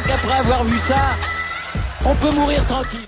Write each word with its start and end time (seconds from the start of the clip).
crois 0.00 0.16
qu'après 0.16 0.38
avoir 0.38 0.64
vu 0.64 0.78
ça, 0.78 1.16
on 2.04 2.14
peut 2.14 2.34
mourir 2.34 2.64
tranquille. 2.66 3.00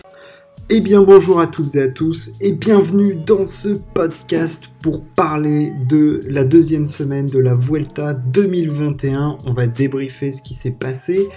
Eh 0.71 0.81
bien 0.81 1.03
bonjour 1.03 1.41
à 1.41 1.47
toutes 1.47 1.75
et 1.75 1.83
à 1.83 1.89
tous 1.89 2.31
et 2.41 2.53
bienvenue 2.53 3.15
dans 3.15 3.45
ce 3.45 3.69
podcast 3.95 4.71
pour 4.81 5.05
parler 5.05 5.73
de 5.89 6.21
la 6.27 6.45
deuxième 6.45 6.87
semaine 6.87 7.27
de 7.27 7.39
la 7.39 7.55
Vuelta 7.55 8.15
2021. 8.15 9.39
On 9.45 9.53
va 9.53 9.67
débriefer 9.67 10.33
ce 10.33 10.41
qui 10.41 10.55
s'est 10.55 10.71
passé 10.71 11.29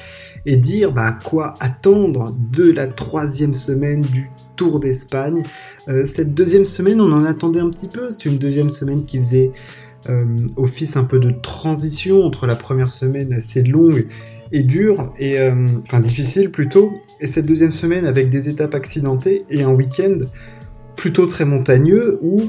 et 0.45 0.57
dire 0.57 0.91
bah, 0.91 1.17
quoi 1.23 1.53
attendre 1.59 2.35
de 2.51 2.71
la 2.71 2.87
troisième 2.87 3.55
semaine 3.55 4.01
du 4.01 4.29
Tour 4.55 4.79
d'Espagne. 4.79 5.43
Euh, 5.89 6.05
cette 6.05 6.33
deuxième 6.33 6.65
semaine 6.65 7.01
on 7.01 7.11
en 7.11 7.25
attendait 7.25 7.59
un 7.59 7.69
petit 7.69 7.87
peu, 7.87 8.09
c'est 8.09 8.25
une 8.25 8.37
deuxième 8.37 8.71
semaine 8.71 9.05
qui 9.05 9.17
faisait 9.17 9.51
euh, 10.07 10.25
office 10.55 10.97
un 10.97 11.03
peu 11.03 11.19
de 11.19 11.31
transition 11.31 12.23
entre 12.23 12.45
la 12.45 12.55
première 12.55 12.89
semaine 12.89 13.33
assez 13.33 13.63
longue 13.63 14.07
et 14.51 14.63
dure, 14.63 15.13
et, 15.17 15.39
euh, 15.39 15.67
enfin 15.83 15.99
difficile 15.99 16.51
plutôt, 16.51 16.93
et 17.19 17.27
cette 17.27 17.45
deuxième 17.45 17.71
semaine 17.71 18.05
avec 18.05 18.29
des 18.29 18.49
étapes 18.49 18.75
accidentées 18.75 19.45
et 19.49 19.63
un 19.63 19.71
week-end 19.71 20.17
plutôt 20.95 21.25
très 21.25 21.45
montagneux 21.45 22.19
où 22.21 22.41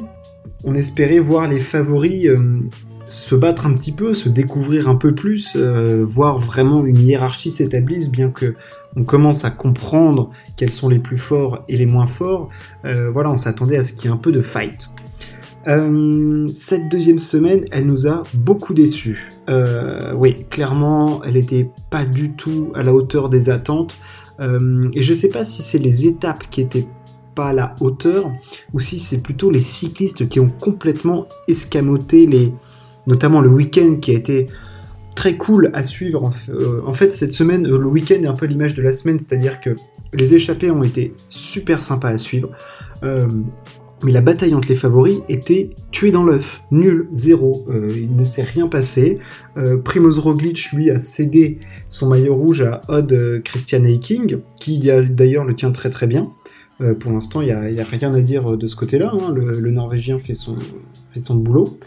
on 0.64 0.74
espérait 0.74 1.18
voir 1.18 1.48
les 1.48 1.60
favoris 1.60 2.26
euh, 2.26 2.60
se 3.08 3.34
battre 3.34 3.66
un 3.66 3.72
petit 3.72 3.92
peu, 3.92 4.14
se 4.14 4.28
découvrir 4.28 4.88
un 4.88 4.96
peu 4.96 5.14
plus, 5.14 5.56
euh, 5.56 6.04
voir 6.04 6.38
vraiment 6.38 6.84
une 6.84 6.98
hiérarchie 6.98 7.50
s'établisse, 7.50 8.10
bien 8.10 8.30
que 8.30 8.54
on 8.96 9.04
commence 9.04 9.44
à 9.44 9.50
comprendre 9.50 10.30
quels 10.56 10.70
sont 10.70 10.88
les 10.88 10.98
plus 10.98 11.18
forts 11.18 11.64
et 11.68 11.76
les 11.76 11.86
moins 11.86 12.06
forts. 12.06 12.48
voilà, 12.82 13.30
on 13.30 13.36
s'attendait 13.36 13.76
à 13.76 13.84
ce 13.84 13.92
qu'il 13.92 14.06
y 14.06 14.08
ait 14.08 14.16
un 14.16 14.18
peu 14.18 14.32
de 14.32 14.40
fight. 14.40 14.88
Euh, 15.68 16.46
cette 16.48 16.88
deuxième 16.88 17.18
semaine, 17.18 17.64
elle 17.72 17.86
nous 17.86 18.06
a 18.06 18.22
beaucoup 18.34 18.72
déçus. 18.72 19.30
Euh, 19.48 20.12
oui, 20.14 20.46
clairement, 20.48 21.22
elle 21.24 21.34
n'était 21.34 21.68
pas 21.90 22.04
du 22.04 22.32
tout 22.32 22.70
à 22.74 22.82
la 22.82 22.94
hauteur 22.94 23.28
des 23.28 23.50
attentes. 23.50 23.96
Euh, 24.38 24.88
et 24.92 25.02
je 25.02 25.12
ne 25.12 25.16
sais 25.16 25.28
pas 25.28 25.44
si 25.44 25.62
c'est 25.62 25.78
les 25.78 26.06
étapes 26.06 26.44
qui 26.50 26.60
étaient 26.60 26.86
pas 27.34 27.48
à 27.48 27.52
la 27.52 27.74
hauteur, 27.80 28.30
ou 28.72 28.80
si 28.80 28.98
c'est 28.98 29.22
plutôt 29.22 29.50
les 29.50 29.60
cyclistes 29.60 30.28
qui 30.28 30.40
ont 30.40 30.48
complètement 30.48 31.26
escamoté 31.48 32.26
les, 32.26 32.52
notamment 33.06 33.42
le 33.42 33.50
week-end 33.50 33.96
qui 34.00 34.12
a 34.12 34.14
été 34.14 34.46
très 35.14 35.36
cool 35.36 35.70
à 35.74 35.82
suivre. 35.82 36.32
En 36.86 36.92
fait, 36.92 37.14
cette 37.14 37.32
semaine, 37.32 37.66
le 37.66 37.88
week-end 37.88 38.22
est 38.22 38.26
un 38.26 38.34
peu 38.34 38.46
l'image 38.46 38.74
de 38.74 38.82
la 38.82 38.92
semaine, 38.92 39.18
c'est-à-dire 39.18 39.60
que 39.60 39.76
les 40.14 40.34
échappées 40.34 40.70
ont 40.70 40.82
été 40.82 41.14
super 41.28 41.82
sympas 41.82 42.10
à 42.10 42.18
suivre. 42.18 42.50
Mais 44.02 44.12
la 44.12 44.20
bataille 44.20 44.54
entre 44.54 44.68
les 44.68 44.76
favoris 44.76 45.20
était 45.28 45.70
tuée 45.90 46.10
dans 46.10 46.22
l'œuf, 46.22 46.62
nul, 46.70 47.08
zéro. 47.12 47.66
Euh, 47.70 47.88
il 47.94 48.14
ne 48.14 48.24
s'est 48.24 48.42
rien 48.42 48.68
passé. 48.68 49.18
Euh, 49.56 49.78
Primoz 49.78 50.18
Roglic, 50.18 50.70
lui, 50.72 50.90
a 50.90 50.98
cédé 50.98 51.60
son 51.88 52.08
maillot 52.08 52.34
rouge 52.34 52.60
à 52.60 52.82
Odd 52.88 53.12
euh, 53.12 53.40
Christian 53.40 53.84
Eiking, 53.84 54.38
qui 54.60 54.78
d'ailleurs 54.78 55.44
le 55.44 55.54
tient 55.54 55.72
très 55.72 55.88
très 55.88 56.06
bien. 56.06 56.30
pour 57.00 57.12
l'instant, 57.12 57.40
il 57.40 57.46
n'y 57.46 57.80
a, 57.80 57.84
rien 57.84 58.12
à 58.12 58.20
dire 58.20 58.58
de 58.58 58.66
ce 58.66 58.76
côté-là. 58.76 59.12
Hein. 59.14 59.32
Le, 59.32 59.70
Norvégien 59.70 60.18
fait 60.18 60.34
son, 60.34 60.58
fait 61.14 61.20
son 61.20 61.36
boulot. 61.36 61.78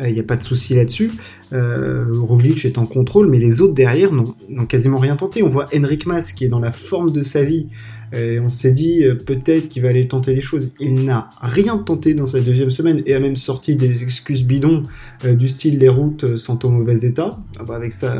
Il 0.00 0.14
n'y 0.14 0.20
a 0.20 0.24
pas 0.24 0.36
de 0.36 0.42
souci 0.42 0.74
là-dessus. 0.74 1.10
Roglic 1.52 2.64
est 2.64 2.78
en 2.78 2.86
contrôle, 2.86 3.28
mais 3.28 3.38
les 3.38 3.60
autres 3.60 3.74
derrière 3.74 4.12
n'ont 4.12 4.66
quasiment 4.66 4.98
rien 4.98 5.16
tenté. 5.16 5.42
On 5.42 5.48
voit 5.48 5.66
Henrik 5.74 6.06
Mas 6.06 6.32
qui 6.32 6.44
est 6.44 6.48
dans 6.48 6.58
la 6.58 6.72
forme 6.72 7.10
de 7.12 7.22
sa 7.22 7.44
vie, 7.44 7.68
et 8.12 8.38
on 8.40 8.50
s'est 8.50 8.72
dit 8.72 9.04
euh, 9.04 9.14
peut-être 9.14 9.68
qu'il 9.68 9.82
va 9.82 9.88
aller 9.88 10.06
tenter 10.06 10.34
les 10.34 10.42
choses. 10.42 10.70
Il 10.78 11.04
n'a 11.04 11.30
rien 11.40 11.78
tenté 11.78 12.12
dans 12.12 12.26
sa 12.26 12.40
deuxième 12.40 12.70
semaine 12.70 13.02
et 13.06 13.14
a 13.14 13.20
même 13.20 13.36
sorti 13.36 13.74
des 13.74 14.02
excuses 14.02 14.44
bidons 14.44 14.82
euh, 15.24 15.34
du 15.34 15.48
style 15.48 15.78
les 15.78 15.88
routes 15.88 16.24
euh, 16.24 16.36
sont 16.36 16.66
en 16.66 16.70
mauvais 16.70 17.06
état. 17.06 17.30
Ah 17.58 17.64
bah, 17.64 17.74
avec 17.74 17.92
ça, 17.92 18.14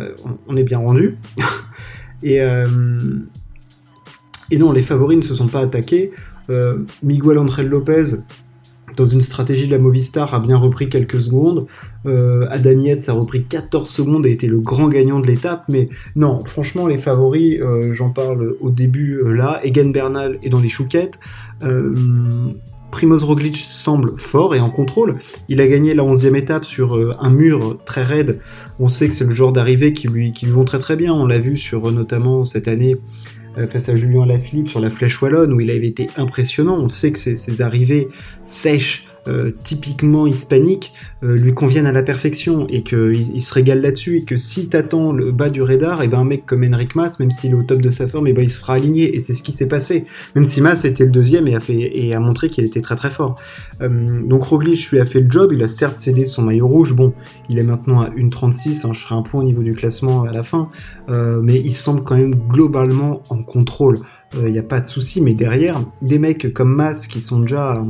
on, 0.49 0.57
est 0.57 0.63
bien 0.63 0.79
rendu. 0.79 1.17
et, 2.23 2.39
et 4.51 4.59
non, 4.59 4.73
les 4.73 4.83
favoris 4.83 5.17
ne 5.17 5.23
se 5.23 5.35
sont 5.35 5.49
pas 5.49 5.61
attaqués. 5.61 6.13
Miguel 7.03 7.39
André 7.39 7.65
Lopez 7.65 8.17
dans 8.97 9.07
une 9.07 9.21
stratégie 9.21 9.67
de 9.67 9.73
la 9.73 9.79
Movistar, 9.79 10.35
a 10.35 10.41
bien 10.41 10.57
repris 10.57 10.89
quelques 10.89 11.21
secondes. 11.21 11.67
Euh, 12.07 12.47
Adam 12.51 12.81
Yates 12.81 13.09
a 13.09 13.13
repris 13.13 13.45
14 13.45 13.89
secondes 13.89 14.27
et 14.27 14.33
était 14.33 14.47
le 14.47 14.61
grand 14.61 14.89
gagnant 14.89 15.21
de 15.21 15.27
l'étape. 15.27 15.65
Mais 15.69 15.89
non, 16.17 16.45
franchement, 16.45 16.87
les 16.87 16.99
favoris, 16.99 17.59
euh, 17.61 17.93
j'en 17.93 18.11
parle 18.11 18.55
au 18.61 18.71
début 18.71 19.17
euh, 19.17 19.33
là. 19.33 19.61
Egan 19.65 19.91
Bernal 19.91 20.39
est 20.43 20.49
dans 20.49 20.61
les 20.61 20.69
chouquettes. 20.69 21.19
Primoz 22.91 23.25
Roglic 23.25 23.57
semble 23.57 24.19
fort 24.19 24.55
et 24.55 24.61
en 24.61 24.69
contrôle. 24.69 25.15
Il 25.49 25.63
a 25.63 25.67
gagné 25.67 25.95
la 25.95 26.03
11e 26.03 26.37
étape 26.37 26.67
sur 26.67 27.17
un 27.21 27.31
mur 27.31 27.79
très 27.87 28.03
raide. 28.03 28.41
On 28.79 28.89
sait 28.89 29.09
que 29.09 29.15
c'est 29.15 29.25
le 29.25 29.35
genre 29.35 29.53
d'arrivée 29.53 29.95
qui 29.95 30.09
lui, 30.09 30.33
qui 30.33 30.45
vont 30.45 30.65
très 30.65 30.79
très 30.79 30.97
bien. 30.97 31.15
On 31.15 31.25
l'a 31.25 31.39
vu 31.39 31.57
sur 31.57 31.91
notamment 31.91 32.45
cette 32.45 32.69
année 32.69 32.97
face 33.69 33.89
à 33.89 33.97
Julien 33.97 34.27
Lafilippe 34.27 34.69
sur 34.69 34.81
la 34.81 34.91
flèche 34.91 35.21
wallonne 35.21 35.53
où 35.53 35.61
il 35.61 35.71
avait 35.71 35.87
été 35.87 36.09
impressionnant. 36.17 36.77
On 36.79 36.89
sait 36.89 37.13
que 37.13 37.19
ces, 37.19 37.63
arrivées 37.63 38.09
sèches, 38.43 39.07
euh, 39.29 39.53
typiquement 39.63 40.27
hispaniques, 40.27 40.93
euh, 41.23 41.37
lui 41.37 41.55
conviennent 41.55 41.87
à 41.87 41.93
la 41.93 42.03
perfection 42.03 42.67
et 42.69 42.83
qu'il 42.83 43.15
il 43.15 43.41
se 43.41 43.55
régale 43.55 43.81
là-dessus 43.81 44.19
et 44.19 44.25
que 44.25 44.37
si 44.37 44.69
t'attends 44.69 45.13
le 45.13 45.31
bas 45.31 45.49
du 45.49 45.63
radar, 45.63 46.03
et 46.03 46.09
ben 46.09 46.19
un 46.19 46.25
mec 46.25 46.45
comme 46.45 46.65
Henrik 46.65 46.97
Mas, 46.97 47.21
même 47.21 47.31
s'il 47.31 47.53
est 47.53 47.55
au 47.55 47.63
top 47.63 47.81
de 47.81 47.91
sa 47.91 48.09
forme, 48.09 48.27
et 48.27 48.33
ben 48.33 48.43
il 48.43 48.51
se 48.51 48.59
fera 48.59 48.75
aligner 48.75 49.15
et 49.15 49.21
c'est 49.21 49.35
ce 49.35 49.43
qui 49.43 49.53
s'est 49.53 49.69
passé. 49.69 50.07
Même 50.35 50.45
si 50.45 50.61
Mas 50.61 50.85
était 50.85 51.05
le 51.05 51.11
deuxième 51.11 51.47
et 51.47 51.55
a 51.55 51.61
fait 51.61 51.75
et 51.75 52.15
a 52.15 52.21
montré 52.21 52.49
qu'il 52.49 52.65
était 52.65 52.81
très 52.81 52.97
très 52.97 53.11
fort. 53.11 53.37
donc 53.81 54.43
Roglic 54.43 54.91
lui 54.91 54.99
a 54.99 55.07
fait 55.07 55.21
le 55.21 55.31
job, 55.31 55.53
il 55.53 55.63
a 55.63 55.69
certes 55.69 55.99
cédé 55.99 56.25
son 56.25 56.43
maillot 56.43 56.67
rouge. 56.67 56.95
Bon, 56.95 57.15
il 57.49 57.59
est 57.59 57.65
maintenant 57.65 58.01
à 58.01 58.11
1.36, 58.11 58.87
hein, 58.87 58.93
je 58.93 59.01
ferai 59.01 59.15
un 59.15 59.23
point 59.23 59.43
au 59.43 59.45
niveau 59.45 59.63
du 59.63 59.75
classement 59.75 60.25
à 60.25 60.33
la 60.33 60.43
fin, 60.43 60.69
mais 61.09 61.61
il 61.61 61.75
semble 61.75 62.03
quand 62.03 62.17
même 62.17 62.35
globalement 62.35 63.23
en 63.29 63.43
contrôle, 63.43 63.99
il 64.35 64.41
euh, 64.41 64.51
n'y 64.51 64.59
a 64.59 64.63
pas 64.63 64.81
de 64.81 64.87
souci, 64.87 65.21
mais 65.21 65.35
derrière, 65.35 65.83
des 66.01 66.19
mecs 66.19 66.53
comme 66.53 66.75
Mas 66.75 67.07
qui 67.07 67.21
sont 67.21 67.41
déjà 67.41 67.83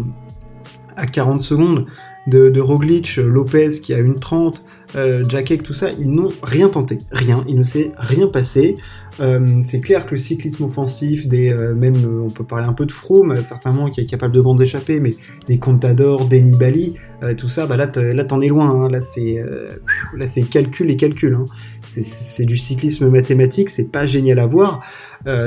à 0.96 1.06
40 1.06 1.40
secondes 1.40 1.86
de, 2.26 2.60
Roglic, 2.60 3.16
Lopez 3.16 3.80
qui 3.82 3.94
a 3.94 3.98
une 3.98 4.16
30, 4.16 4.64
euh, 4.94 5.22
tout 5.64 5.74
ça, 5.74 5.90
ils 5.90 6.10
n'ont 6.10 6.28
rien 6.42 6.68
tenté, 6.68 6.98
rien, 7.10 7.44
il 7.48 7.56
ne 7.56 7.62
s'est 7.62 7.92
rien 7.96 8.28
passé. 8.28 8.76
Euh, 9.20 9.60
c'est 9.62 9.80
clair 9.80 10.06
que 10.06 10.12
le 10.12 10.16
cyclisme 10.18 10.64
offensif, 10.64 11.26
des, 11.26 11.50
euh, 11.50 11.74
même 11.74 11.96
on 12.24 12.30
peut 12.30 12.44
parler 12.44 12.66
un 12.66 12.72
peu 12.72 12.86
de 12.86 12.92
Froome, 12.92 13.40
certainement 13.42 13.90
qui 13.90 14.00
est 14.00 14.06
capable 14.06 14.34
de 14.34 14.40
grandes 14.40 14.60
échappées, 14.60 15.00
mais 15.00 15.14
des 15.46 15.58
Contador, 15.58 16.26
des 16.26 16.42
Nibali, 16.42 16.94
tout 17.36 17.48
ça, 17.48 17.66
bah 17.66 17.76
là, 17.76 17.86
t'en 17.86 18.40
es 18.40 18.48
loin. 18.48 18.70
Hein. 18.70 18.88
Là, 18.90 19.00
c'est 19.00 19.42
là, 20.16 20.26
c'est 20.26 20.42
calcul 20.42 20.90
et 20.90 20.96
calcul. 20.96 21.34
Hein. 21.34 21.46
C'est 21.84 22.44
du 22.44 22.56
cyclisme 22.56 23.08
mathématique, 23.08 23.70
c'est 23.70 23.90
pas 23.90 24.04
génial 24.04 24.38
à 24.38 24.46
voir. 24.46 24.82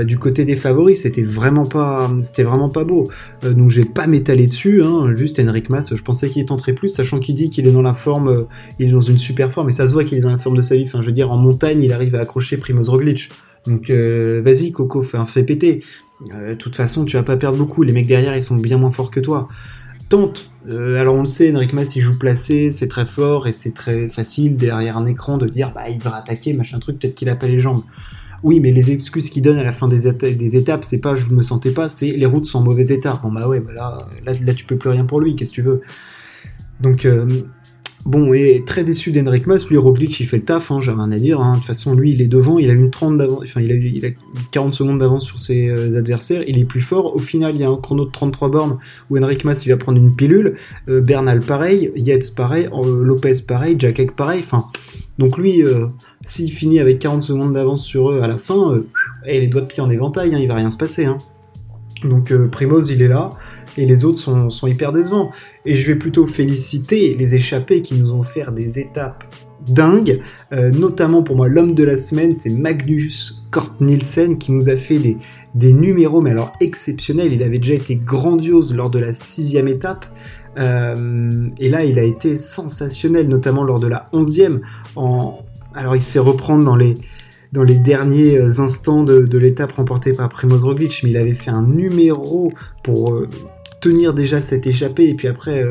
du 0.06 0.18
côté 0.18 0.46
des 0.46 0.56
favoris, 0.56 1.02
c'était 1.02 1.24
vraiment 1.24 1.66
pas, 1.66 2.12
c'était 2.22 2.44
vraiment 2.44 2.70
pas 2.70 2.84
beau. 2.84 3.10
donc, 3.44 3.72
je 3.72 3.82
vais 3.82 3.88
pas 3.88 4.08
m'étaler 4.08 4.48
dessus. 4.48 4.84
Hein. 4.84 5.14
Juste 5.16 5.40
Henrik 5.40 5.70
Mas, 5.70 5.96
je 5.96 6.02
pensais 6.02 6.30
qu'il 6.30 6.46
tenterait 6.46 6.74
plus, 6.74 6.90
sachant 6.90 7.20
qu'il 7.20 7.36
dit 7.36 7.50
qu'il 7.50 7.68
est 7.68 7.72
dans 7.72 7.82
la 7.82 7.94
forme, 7.94 8.48
il 8.80 8.90
est 8.90 8.92
dans 8.92 9.00
une 9.00 9.18
super 9.18 9.52
fort, 9.52 9.66
mais 9.66 9.72
ça 9.72 9.88
se 9.88 9.94
voit 9.94 10.04
qu'il 10.04 10.18
est 10.18 10.22
dans 10.22 10.32
la 10.32 10.38
forme 10.38 10.58
de 10.58 10.62
sa 10.62 10.76
vie. 10.76 10.84
Enfin, 10.86 11.02
je 11.02 11.08
veux 11.08 11.14
dire, 11.14 11.32
en 11.32 11.38
montagne, 11.38 11.82
il 11.84 11.94
arrive 11.94 12.16
à 12.16 12.22
accrocher 12.22 12.58
Primoz 12.58 12.90
Roglic. 12.90 13.30
Donc, 13.68 13.90
euh, 13.90 14.42
vas-y, 14.44 14.72
Coco, 14.72 15.02
fais 15.02 15.18
un 15.18 15.26
fait 15.26 15.44
péter. 15.44 15.82
Euh, 16.34 16.52
de 16.52 16.56
toute 16.56 16.76
façon, 16.76 17.06
tu 17.06 17.18
vas 17.18 17.24
pas 17.24 17.38
perdre 17.38 17.58
beaucoup. 17.58 17.84
Les 17.84 17.94
mecs 17.94 18.08
derrière, 18.08 18.36
ils 18.36 18.42
sont 18.42 18.58
bien 18.58 18.78
moins 18.78 18.92
forts 18.92 19.12
que 19.12 19.20
toi. 19.20 19.48
Euh, 20.70 21.00
alors, 21.00 21.16
on 21.16 21.20
le 21.20 21.26
sait, 21.26 21.54
Enric 21.56 21.74
Mas, 21.74 21.96
il 21.96 22.02
joue 22.02 22.18
placé, 22.18 22.72
c'est 22.72 22.88
très 22.88 23.06
fort 23.06 23.48
et 23.48 23.52
c'est 23.52 23.74
très 23.74 24.10
facile 24.10 24.58
derrière 24.58 24.98
un 24.98 25.06
écran 25.06 25.38
de 25.38 25.48
dire, 25.48 25.72
bah, 25.74 25.90
il 25.90 26.02
va 26.02 26.16
attaquer, 26.16 26.54
machin 26.54 26.80
truc, 26.80 27.00
peut-être 27.00 27.16
qu'il 27.16 27.30
a 27.30 27.36
pas 27.36 27.48
les 27.48 27.60
jambes. 27.60 27.84
Oui, 28.44 28.60
mais 28.60 28.72
les 28.72 28.92
excuses 28.92 29.30
qu'il 29.30 29.42
donne 29.42 29.58
à 29.58 29.64
la 29.64 29.72
fin 29.72 29.88
des, 29.88 30.08
étapes, 30.58 30.84
c'est 30.84 31.00
pas 31.00 31.16
je 31.16 31.26
me 31.28 31.42
sentais 31.42 31.72
pas, 31.72 31.90
c'est 31.90 32.12
les 32.12 32.26
routes 32.26 32.46
sont 32.46 32.60
en 32.60 32.64
mauvais 32.64 32.86
état. 32.94 33.20
Bon, 33.24 33.32
bah 33.32 33.48
ouais, 33.48 33.60
bah 33.60 33.72
là, 33.74 34.34
là, 34.44 34.54
tu 34.54 34.66
peux 34.66 34.78
plus 34.78 34.90
rien 34.90 35.06
pour 35.06 35.20
lui, 35.20 35.36
qu'est-ce 35.36 35.52
que 35.52 35.56
tu 35.56 35.62
veux? 35.62 35.82
Donc, 36.80 37.08
Bon, 38.06 38.34
et 38.34 38.64
très 38.64 38.84
déçu 38.84 39.12
d'Henrik 39.12 39.48
Mas, 39.48 39.68
lui 39.68 39.78
Roglic 39.78 40.20
il 40.20 40.28
fait 40.28 40.38
le 40.38 40.44
taf, 40.44 40.70
hein, 40.70 40.80
j'ai 40.80 40.92
rien 40.92 41.12
à 41.12 41.18
dire. 41.18 41.42
Hein. 41.42 41.54
De 41.54 41.56
toute 41.58 41.66
façon, 41.66 41.96
lui 41.96 42.12
il 42.12 42.22
est 42.22 42.28
devant, 42.28 42.60
il 42.60 42.70
a 42.70 42.74
une 42.74 42.92
30 42.92 43.18
d'avance, 43.18 43.40
enfin 43.44 43.62
il 43.62 43.72
a, 43.72 43.76
il 43.76 44.06
a 44.06 44.10
40 44.52 44.74
secondes 44.74 45.00
d'avance 45.00 45.26
sur 45.26 45.40
ses 45.40 45.70
euh, 45.70 45.98
adversaires, 45.98 46.44
il 46.48 46.60
est 46.60 46.66
plus 46.66 46.82
fort. 46.82 47.16
Au 47.16 47.20
final, 47.20 47.56
il 47.56 47.62
y 47.62 47.64
a 47.64 47.70
un 47.70 47.78
chrono 47.78 48.06
de 48.06 48.12
33 48.12 48.50
bornes 48.50 48.78
où 49.10 49.18
Henrik 49.18 49.44
Mas 49.44 49.66
il 49.66 49.70
va 49.70 49.78
prendre 49.78 49.98
une 49.98 50.16
pilule, 50.16 50.56
euh, 50.88 51.02
Bernal 51.02 51.40
pareil, 51.40 51.92
Yates 51.96 52.36
pareil, 52.36 52.70
euh, 52.72 53.04
Lopez 53.04 53.42
pareil, 53.48 53.76
Jack 53.80 54.12
pareil. 54.16 54.42
Enfin, 54.44 54.66
donc 55.18 55.40
lui, 55.40 55.64
s'il 56.26 56.52
finit 56.52 56.80
avec 56.80 57.00
40 57.00 57.24
secondes 57.24 57.54
d'avance 57.54 57.84
sur 57.84 58.12
eux 58.12 58.22
à 58.22 58.28
la 58.28 58.38
fin, 58.38 58.82
et 59.26 59.40
les 59.40 59.48
doigts 59.48 59.62
de 59.62 59.68
pied 59.68 59.82
en 59.82 59.90
éventail, 59.90 60.36
hein, 60.36 60.40
il 60.40 60.48
va 60.48 60.56
rien 60.56 60.70
se 60.70 60.78
passer. 60.78 61.06
Hein. 61.06 61.18
Donc 62.04 62.32
Primoz 62.52 62.92
il 62.92 63.02
est 63.02 63.08
là 63.08 63.32
et 63.78 63.86
les 63.86 64.06
autres 64.06 64.20
sont, 64.20 64.68
hyper 64.68 64.92
décevants. 64.92 65.32
Et 65.66 65.76
je 65.76 65.88
vais 65.88 65.98
plutôt 65.98 66.26
féliciter 66.26 67.16
les 67.18 67.36
échappés 67.36 67.82
qui 67.82 67.96
nous 67.96 68.12
ont 68.12 68.24
fait 68.24 68.46
des 68.54 68.80
étapes 68.80 69.24
dingues. 69.68 70.22
Euh, 70.52 70.72
notamment 70.72 71.24
pour 71.24 71.36
moi, 71.36 71.48
l'homme 71.48 71.74
de 71.74 71.84
la 71.84 71.98
semaine, 71.98 72.34
c'est 72.36 72.50
Magnus 72.50 73.46
Kort 73.52 73.76
Nielsen 73.80 74.38
qui 74.38 74.52
nous 74.52 74.70
a 74.70 74.78
fait 74.78 75.00
des, 75.00 75.18
des 75.54 75.74
numéros, 75.74 76.22
mais 76.22 76.32
alors 76.32 76.54
exceptionnels. 76.62 77.34
Il 77.34 77.44
avait 77.44 77.60
déjà 77.60 77.74
été 77.74 77.96
grandiose 77.96 78.74
lors 78.74 78.90
de 78.90 79.00
la 79.00 79.14
sixième 79.14 79.68
étape. 79.68 80.06
Euh, 80.58 81.50
et 81.60 81.70
là, 81.70 81.84
il 81.84 82.00
a 82.00 82.04
été 82.04 82.36
sensationnel, 82.36 83.28
notamment 83.28 83.64
lors 83.64 83.80
de 83.80 83.88
la 83.88 84.06
onzième. 84.14 84.62
En... 84.96 85.40
Alors, 85.74 85.96
il 85.96 86.02
se 86.02 86.12
fait 86.12 86.20
reprendre 86.20 86.64
dans 86.64 86.76
les, 86.76 86.96
dans 87.52 87.64
les 87.64 87.76
derniers 87.76 88.40
instants 88.60 89.04
de, 89.04 89.38
l'étape 89.38 89.74
remportée 89.74 90.14
par 90.14 90.30
Primoz 90.30 90.64
Roglic, 90.64 91.02
mais 91.04 91.10
il 91.10 91.18
avait 91.18 91.34
fait 91.34 91.52
un 91.52 91.64
numéro 91.64 92.50
pour 92.84 93.14
tenir 93.86 94.16
déjà 94.16 94.42
cette 94.42 94.66
échappée 94.66 95.10
et 95.10 95.14
puis 95.14 95.28
après 95.28 95.64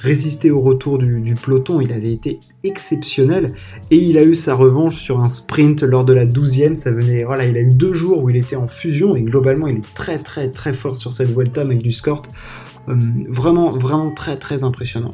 résister 0.00 0.52
au 0.52 0.60
retour 0.60 0.98
du, 0.98 1.34
peloton. 1.34 1.80
Il 1.80 1.92
avait 1.92 2.12
été 2.12 2.38
exceptionnel 2.62 3.54
et 3.90 3.96
il 3.96 4.18
a 4.18 4.22
eu 4.22 4.36
sa 4.36 4.54
revanche 4.54 4.96
sur 4.96 5.20
un 5.20 5.28
sprint 5.28 5.82
lors 5.82 6.04
de 6.04 6.12
la 6.12 6.26
12e. 6.26 6.76
Ça 6.76 6.92
venait, 6.92 7.24
voilà, 7.24 7.44
il 7.44 7.56
a 7.56 7.60
eu 7.60 7.72
deux 7.72 7.92
jours 7.92 8.22
où 8.22 8.30
il 8.30 8.36
était 8.36 8.54
en 8.54 8.68
fusion 8.68 9.16
et 9.16 9.22
globalement 9.22 9.66
il 9.66 9.78
est 9.78 9.94
très 9.94 10.18
très 10.18 10.48
très 10.52 10.72
fort 10.72 10.96
sur 10.96 11.12
cette 11.12 11.30
Vuelta 11.30 11.62
avec 11.62 11.82
du 11.82 11.90
Scort. 11.90 12.22
Euh, 12.88 12.94
vraiment, 13.28 13.70
vraiment 13.70 14.12
très 14.12 14.36
très 14.36 14.62
impressionnant. 14.62 15.10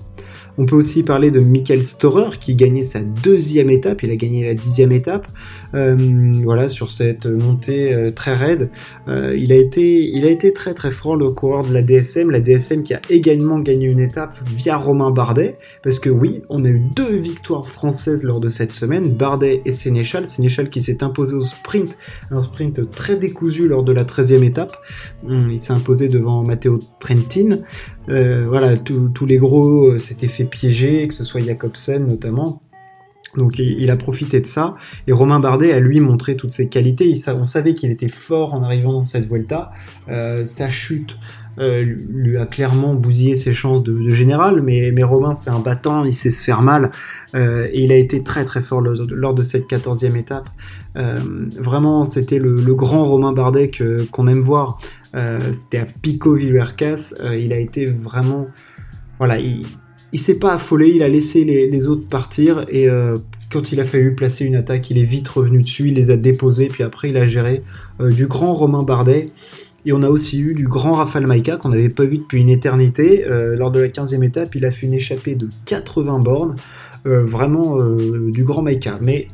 On 0.59 0.67
peut 0.67 0.77
aussi 0.77 1.03
parler 1.03 1.31
de 1.31 1.41
Michael 1.41 1.83
Storer 1.83 2.39
qui 2.39 2.55
gagnait 2.55 2.83
sa 2.83 3.01
deuxième 3.01 3.71
étape, 3.71 4.03
il 4.03 4.11
a 4.11 4.17
gagné 4.17 4.45
la 4.45 4.55
dixième 4.55 4.93
étape, 4.93 5.27
euh, 5.75 5.97
voilà, 6.45 6.69
sur 6.69 6.91
cette 6.91 7.25
montée 7.27 7.95
euh, 7.95 8.11
très 8.11 8.35
raide. 8.35 8.69
Euh, 9.09 9.35
il, 9.35 9.51
a 9.53 9.57
été, 9.57 10.53
très 10.53 10.75
très 10.75 10.91
fort 10.91 11.17
le 11.17 11.31
coureur 11.31 11.65
de 11.65 11.73
la 11.73 11.81
DSM, 11.81 12.31
la 12.31 12.41
DSM 12.41 12.83
qui 12.83 12.93
a 12.93 13.01
également 13.09 13.61
gagné 13.61 13.87
une 13.87 14.01
étape 14.01 14.37
via 14.55 14.77
Romain 14.77 15.11
Bardet, 15.11 15.57
parce 15.83 15.99
que 15.99 16.11
oui, 16.11 16.43
on 16.51 16.65
a 16.67 16.69
eu 16.69 16.81
deux 16.95 17.17
victoires 17.17 17.67
françaises 17.67 18.23
lors 18.23 18.41
de 18.41 18.49
cette 18.49 18.73
semaine, 18.73 19.11
Bardet 19.11 19.63
et 19.65 19.73
Sénéchal, 19.73 20.27
Sénéchal 20.27 20.69
qui 20.69 20.83
s'est 20.83 21.03
imposé 21.03 21.35
au 21.35 21.41
sprint, 21.41 21.97
un 22.31 22.41
sprint 22.41 22.91
très 22.91 23.17
décousu 23.17 23.69
lors 23.69 23.85
de 23.85 23.93
la 23.93 24.05
13e 24.05 24.45
étape, 24.45 24.77
hum, 25.27 25.49
il 25.51 25.59
s'est 25.59 25.73
imposé 25.73 26.09
devant 26.09 26.43
Matteo 26.43 26.79
Trentin, 27.01 27.61
voilà, 28.07 28.77
tous 28.77 29.27
les 29.27 29.39
gros 29.39 29.99
s'étaient 29.99 30.29
fait 30.29 30.42
piéger, 30.45 31.09
que 31.09 31.15
ce 31.15 31.25
soit 31.25 31.41
Jacobsen 31.41 32.07
notamment. 32.07 32.63
Donc 33.37 33.59
il, 33.59 33.91
a 33.91 33.97
profité 33.97 34.41
de 34.41 34.47
ça. 34.47 34.77
Et 35.07 35.13
Romain 35.13 35.41
Bardet 35.41 35.73
a 35.73 35.81
lui 35.81 36.01
montré 36.01 36.37
toutes 36.37 36.53
ses 36.53 36.69
qualités. 36.69 37.15
on 37.29 37.47
savait 37.47 37.75
qu'il 37.75 37.91
était 37.91 38.09
fort 38.09 38.55
en 38.55 38.63
arrivant 38.63 38.93
dans 38.93 39.05
cette 39.05 39.27
Vuelta. 39.27 39.73
Euh, 40.09 40.45
sa 40.45 40.69
chute 40.69 41.17
euh, 41.59 41.83
lui 41.83 42.37
a 42.37 42.47
clairement 42.47 42.95
bousillé 42.95 43.37
ses 43.37 43.55
chances 43.55 43.83
de, 43.83 44.07
général. 44.09 44.61
Mais, 44.61 44.91
mais 44.93 45.03
Romain 45.03 45.33
c'est 45.33 45.51
un 45.51 45.61
battant, 45.61 46.05
il 46.05 46.13
sait 46.13 46.31
se 46.31 46.43
faire 46.43 46.61
mal. 46.61 46.91
Euh, 47.35 47.69
et 47.73 47.85
il 47.85 47.93
a 47.93 47.97
été 47.97 48.23
très 48.23 48.45
très 48.45 48.61
fort 48.61 48.83
lors 48.83 49.35
de 49.35 49.43
cette 49.43 49.67
quatorzième 49.67 50.17
étape. 50.17 50.51
vraiment 50.95 52.05
c'était 52.05 52.39
le, 52.39 52.75
grand 52.75 53.05
Romain 53.05 53.33
Bardet 53.33 53.71
qu'on 54.11 54.27
aime 54.27 54.43
voir. 54.43 54.79
c'était 55.53 55.79
à 55.79 55.87
Pico 55.87 56.35
Villercas. 56.35 57.15
il 57.35 57.53
a 57.55 57.59
été 57.59 57.87
vraiment... 57.87 58.49
Voilà, 59.19 59.39
il, 59.39 59.67
il 60.13 60.21
s'est 60.21 60.39
pas 60.39 60.55
affolé, 60.55 60.89
il 60.89 61.03
a 61.03 61.09
laissé 61.09 61.45
les, 61.45 61.89
autres 61.89 62.07
partir 62.07 62.67
et 62.69 62.89
euh, 62.89 63.17
quand 63.51 63.73
il 63.73 63.81
a 63.81 63.85
fallu 63.85 64.15
placer 64.15 64.45
une 64.45 64.57
attaque, 64.57 64.91
il 64.91 64.99
est 64.99 65.05
vite 65.05 65.29
revenu 65.29 65.63
dessus, 65.63 65.89
il 65.89 65.95
les 65.95 66.11
a 66.11 66.17
déposés, 66.17 66.69
puis 66.69 66.83
après 66.83 67.11
il 67.11 67.17
a 67.17 67.27
géré 67.27 67.63
euh, 68.01 68.11
du 68.11 68.27
grand 68.27 68.55
Romain 68.55 68.83
Bardet. 68.83 69.31
Et 69.85 69.93
on 69.93 70.03
a 70.03 70.09
aussi 70.09 70.41
eu 70.41 70.55
du 70.55 70.69
grand 70.69 70.93
Rafal 70.93 71.27
Maïka 71.27 71.57
qu'on 71.57 71.71
n'avait 71.71 71.89
pas 71.89 72.05
vu 72.05 72.19
depuis 72.19 72.41
une 72.41 72.51
éternité. 72.51 73.25
Euh, 73.27 73.57
lors 73.57 73.73
de 73.73 73.81
la 73.81 73.89
15e 73.89 74.23
étape, 74.23 74.55
il 74.55 74.65
a 74.65 74.71
fait 74.71 74.87
une 74.87 74.95
échappée 74.95 75.35
de 75.35 75.49
80 75.67 76.21
bornes. 76.21 76.55
vraiment 77.05 77.81
du 78.31 78.45
grand 78.45 78.63
Maïka. 78.63 79.01
Mais 79.03 79.27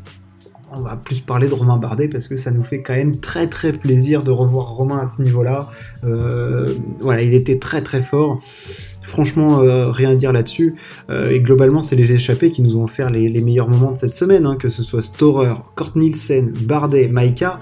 on 0.72 0.80
va 0.82 0.96
plus 0.96 1.20
parler 1.20 1.48
de 1.48 1.54
Romain 1.54 1.76
Bardet 1.76 2.08
parce 2.08 2.28
que 2.28 2.36
ça 2.36 2.50
nous 2.50 2.62
fait 2.62 2.82
quand 2.82 2.94
même 2.94 3.20
très 3.20 3.46
très 3.46 3.72
plaisir 3.72 4.22
de 4.22 4.30
revoir 4.30 4.68
Romain 4.68 4.98
à 4.98 5.06
ce 5.06 5.22
niveau-là. 5.22 5.70
voilà, 7.00 7.22
il 7.22 7.34
était 7.34 7.58
très 7.58 7.82
très 7.82 8.02
fort. 8.02 8.40
Franchement, 9.08 9.62
euh, 9.62 9.90
rien 9.90 10.10
à 10.10 10.14
dire 10.16 10.32
là-dessus. 10.32 10.74
Euh, 11.08 11.30
et 11.30 11.40
globalement, 11.40 11.80
c'est 11.80 11.96
les 11.96 12.12
échappés 12.12 12.50
qui 12.50 12.60
nous 12.60 12.76
ont 12.76 12.84
offert 12.84 13.08
les, 13.08 13.40
meilleurs 13.40 13.68
moments 13.68 13.92
de 13.92 13.96
cette 13.96 14.14
semaine, 14.14 14.44
hein, 14.44 14.56
que 14.60 14.68
ce 14.68 14.82
soit 14.82 15.00
Storer, 15.00 15.54
Kort 15.74 15.92
Nielsen, 15.96 16.52
Bardet, 16.64 17.08
Maika. 17.08 17.58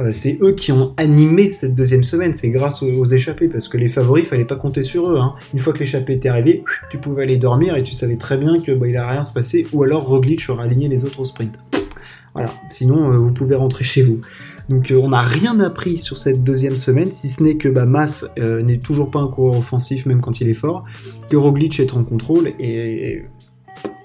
Euh, 0.00 0.12
c'est 0.12 0.38
eux 0.40 0.52
qui 0.52 0.72
ont 0.72 0.94
animé 0.96 1.50
cette 1.50 1.74
deuxième 1.74 2.04
semaine. 2.04 2.32
C'est 2.32 2.48
grâce 2.48 2.82
aux, 2.82 3.04
échappés, 3.04 3.48
parce 3.48 3.68
que 3.68 3.76
les 3.76 3.90
favoris, 3.90 4.26
fallait 4.26 4.46
pas 4.46 4.56
compter 4.56 4.82
sur 4.82 5.10
eux. 5.10 5.18
Hein. 5.18 5.34
Une 5.52 5.60
fois 5.60 5.74
que 5.74 5.80
l'échappée 5.80 6.14
était 6.14 6.30
arrivé, 6.30 6.64
tu 6.90 6.96
pouvais 6.96 7.24
aller 7.24 7.36
dormir 7.36 7.76
et 7.76 7.82
tu 7.82 7.92
savais 7.92 8.16
très 8.16 8.38
bien 8.38 8.58
que 8.58 8.72
bah, 8.72 8.86
il 8.88 8.96
rien 8.96 9.22
se 9.22 9.32
passer, 9.32 9.66
ou 9.74 9.82
alors 9.82 10.06
Roglic 10.06 10.48
aurait 10.48 10.64
aligné 10.64 10.88
les 10.88 11.04
autres 11.04 11.20
au 11.20 11.24
sprint. 11.24 11.60
Sinon, 12.70 13.16
vous 13.16 13.32
pouvez 13.32 13.56
rentrer 13.56 13.84
chez 13.84 14.02
vous. 14.02 14.20
Donc 14.68 14.90
euh, 14.90 14.96
on 14.96 15.10
n'a 15.10 15.22
rien 15.22 15.60
appris 15.60 15.98
sur 15.98 16.18
cette 16.18 16.44
deuxième 16.44 16.76
semaine, 16.76 17.10
si 17.10 17.28
ce 17.30 17.42
n'est 17.42 17.56
que 17.56 17.68
bah, 17.68 17.86
euh, 18.38 18.62
n'est 18.62 18.78
toujours 18.78 19.10
pas 19.10 19.20
un 19.20 19.28
coureur 19.28 19.56
offensif 19.56 20.06
même 20.06 20.20
quand 20.20 20.40
il 20.40 20.48
est 20.48 20.54
fort, 20.54 20.84
que 21.30 21.36
est 21.82 21.94
en 21.94 22.04
contrôle 22.04 22.48
et, 22.58 23.24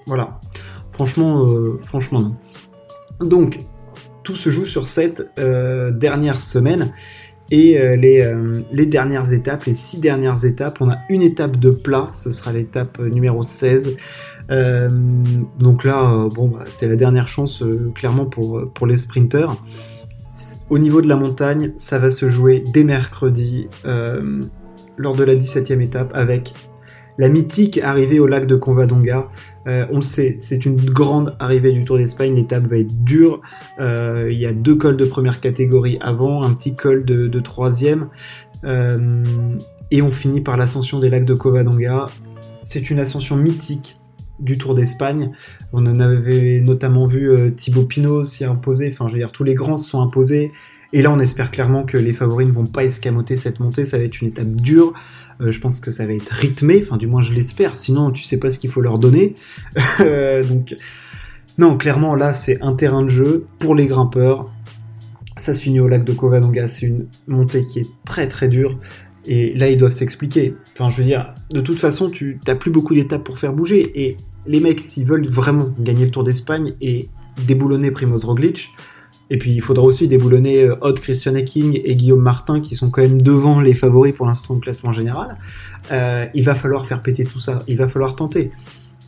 voilà. 0.06 0.40
Franchement, 0.92 1.46
euh, 1.48 1.78
franchement 1.82 2.20
non. 2.20 2.36
Donc 3.26 3.60
tout 4.22 4.36
se 4.36 4.50
joue 4.50 4.64
sur 4.64 4.88
cette 4.88 5.28
dernière 5.36 6.40
semaine 6.40 6.92
et 7.50 7.96
les, 7.96 8.34
les, 8.72 8.86
dernières 8.86 9.32
étapes, 9.32 9.64
les 9.64 9.74
six 9.74 9.98
dernières 9.98 10.44
étapes, 10.44 10.78
on 10.80 10.90
a 10.90 10.98
une 11.10 11.22
étape 11.22 11.56
de 11.56 11.70
plat, 11.70 12.08
ce 12.12 12.30
sera 12.30 12.52
l'étape 12.52 12.98
numéro 12.98 13.42
16. 13.42 13.96
donc 15.58 15.84
là, 15.84 16.28
bon, 16.34 16.48
bah, 16.48 16.64
c'est 16.70 16.88
la 16.88 16.96
dernière 16.96 17.28
chance 17.28 17.62
clairement 17.94 18.24
pour, 18.26 18.72
pour 18.72 18.86
les 18.86 18.96
sprinters. 18.96 19.56
Au 20.68 20.78
niveau 20.78 21.00
de 21.00 21.08
la 21.08 21.16
montagne, 21.16 21.72
ça 21.76 21.98
va 21.98 22.10
se 22.10 22.28
jouer 22.28 22.64
dès 22.72 22.82
mercredi, 22.82 23.68
euh, 23.84 24.42
lors 24.96 25.14
de 25.14 25.22
la 25.22 25.36
17e 25.36 25.80
étape, 25.80 26.10
avec 26.14 26.54
la 27.18 27.28
mythique 27.28 27.78
arrivée 27.78 28.20
au 28.20 28.26
lac 28.26 28.46
de 28.46 28.56
Convadonga. 28.56 29.28
Euh, 29.66 29.86
on 29.90 29.96
le 29.96 30.02
sait, 30.02 30.36
c'est 30.40 30.66
une 30.66 30.76
grande 30.76 31.36
arrivée 31.38 31.72
du 31.72 31.84
Tour 31.84 31.96
d'Espagne, 31.96 32.34
l'étape 32.34 32.66
va 32.66 32.78
être 32.78 33.04
dure. 33.04 33.40
Euh, 33.80 34.28
il 34.30 34.38
y 34.38 34.46
a 34.46 34.52
deux 34.52 34.76
cols 34.76 34.96
de 34.96 35.04
première 35.04 35.40
catégorie 35.40 35.98
avant, 36.00 36.42
un 36.42 36.52
petit 36.54 36.74
col 36.74 37.04
de, 37.04 37.40
troisième. 37.40 38.08
et 38.64 40.02
on 40.02 40.10
finit 40.10 40.40
par 40.40 40.56
l'ascension 40.56 40.98
des 40.98 41.08
lacs 41.08 41.24
de 41.24 41.34
Covadonga. 41.34 42.06
C'est 42.62 42.90
une 42.90 42.98
ascension 42.98 43.36
mythique 43.36 43.98
du 44.40 44.58
Tour 44.58 44.74
d'Espagne. 44.74 45.32
On 45.72 45.86
en 45.86 46.00
avait 46.00 46.60
notamment 46.60 47.06
vu 47.06 47.30
euh, 47.30 47.50
Thibaut 47.50 47.84
Pinot 47.84 48.24
s'y 48.24 48.44
imposer, 48.44 48.90
enfin 48.92 49.06
je 49.06 49.12
veux 49.12 49.18
dire 49.18 49.32
tous 49.32 49.44
les 49.44 49.54
grands 49.54 49.76
se 49.76 49.88
sont 49.88 50.00
imposés. 50.00 50.52
Et 50.94 51.02
là 51.02 51.12
on 51.12 51.18
espère 51.18 51.50
clairement 51.50 51.82
que 51.82 51.98
les 51.98 52.12
favoris 52.12 52.46
ne 52.46 52.52
vont 52.52 52.66
pas 52.66 52.84
escamoter 52.84 53.36
cette 53.36 53.58
montée, 53.58 53.84
ça 53.84 53.98
va 53.98 54.04
être 54.04 54.22
une 54.22 54.28
étape 54.28 54.54
dure. 54.54 54.94
Euh, 55.40 55.50
je 55.50 55.58
pense 55.58 55.80
que 55.80 55.90
ça 55.90 56.06
va 56.06 56.12
être 56.12 56.28
rythmé, 56.28 56.80
enfin 56.80 56.96
du 56.96 57.08
moins 57.08 57.20
je 57.20 57.32
l'espère, 57.32 57.76
sinon 57.76 58.12
tu 58.12 58.22
sais 58.22 58.38
pas 58.38 58.48
ce 58.48 58.60
qu'il 58.60 58.70
faut 58.70 58.80
leur 58.80 58.98
donner. 58.98 59.34
Euh, 60.00 60.44
donc 60.44 60.76
non, 61.58 61.76
clairement 61.76 62.14
là 62.14 62.32
c'est 62.32 62.62
un 62.62 62.74
terrain 62.74 63.02
de 63.02 63.08
jeu 63.08 63.46
pour 63.58 63.74
les 63.74 63.86
grimpeurs. 63.86 64.48
Ça 65.36 65.52
se 65.52 65.60
finit 65.60 65.80
au 65.80 65.88
lac 65.88 66.04
de 66.04 66.12
Covadonga, 66.12 66.68
c'est 66.68 66.86
une 66.86 67.08
montée 67.26 67.64
qui 67.64 67.80
est 67.80 67.88
très 68.04 68.28
très 68.28 68.48
dure. 68.48 68.78
Et 69.26 69.54
là, 69.54 69.68
ils 69.70 69.78
doivent 69.78 69.90
s'expliquer. 69.90 70.54
Enfin, 70.74 70.90
je 70.90 70.98
veux 70.98 71.04
dire, 71.04 71.34
de 71.50 71.60
toute 71.60 71.80
façon, 71.80 72.10
tu 72.10 72.38
n'as 72.46 72.54
plus 72.54 72.70
beaucoup 72.70 72.94
d'étapes 72.94 73.24
pour 73.24 73.38
faire 73.38 73.54
bouger. 73.54 73.90
Et 73.94 74.18
les 74.46 74.60
mecs, 74.60 74.80
s'ils 74.80 75.06
veulent 75.06 75.26
vraiment 75.26 75.70
gagner 75.78 76.04
le 76.04 76.10
Tour 76.10 76.24
d'Espagne 76.24 76.74
et 76.82 77.08
déboulonner 77.46 77.90
Primoz 77.90 78.24
Roglic, 78.26 78.74
et 79.30 79.38
puis 79.38 79.52
il 79.52 79.62
faudra 79.62 79.84
aussi 79.84 80.08
déboulonner 80.08 80.64
euh, 80.64 80.76
Odd 80.80 81.00
Christian 81.00 81.42
King 81.44 81.80
et 81.82 81.94
Guillaume 81.94 82.20
Martin, 82.20 82.60
qui 82.60 82.74
sont 82.74 82.90
quand 82.90 83.02
même 83.02 83.22
devant 83.22 83.60
les 83.60 83.74
favoris 83.74 84.14
pour 84.14 84.26
l'instant 84.26 84.54
au 84.54 84.58
classement 84.58 84.92
général, 84.92 85.36
euh, 85.92 86.26
il 86.34 86.44
va 86.44 86.54
falloir 86.54 86.86
faire 86.86 87.02
péter 87.02 87.24
tout 87.24 87.38
ça. 87.38 87.60
Il 87.66 87.76
va 87.76 87.88
falloir 87.88 88.16
tenter. 88.16 88.50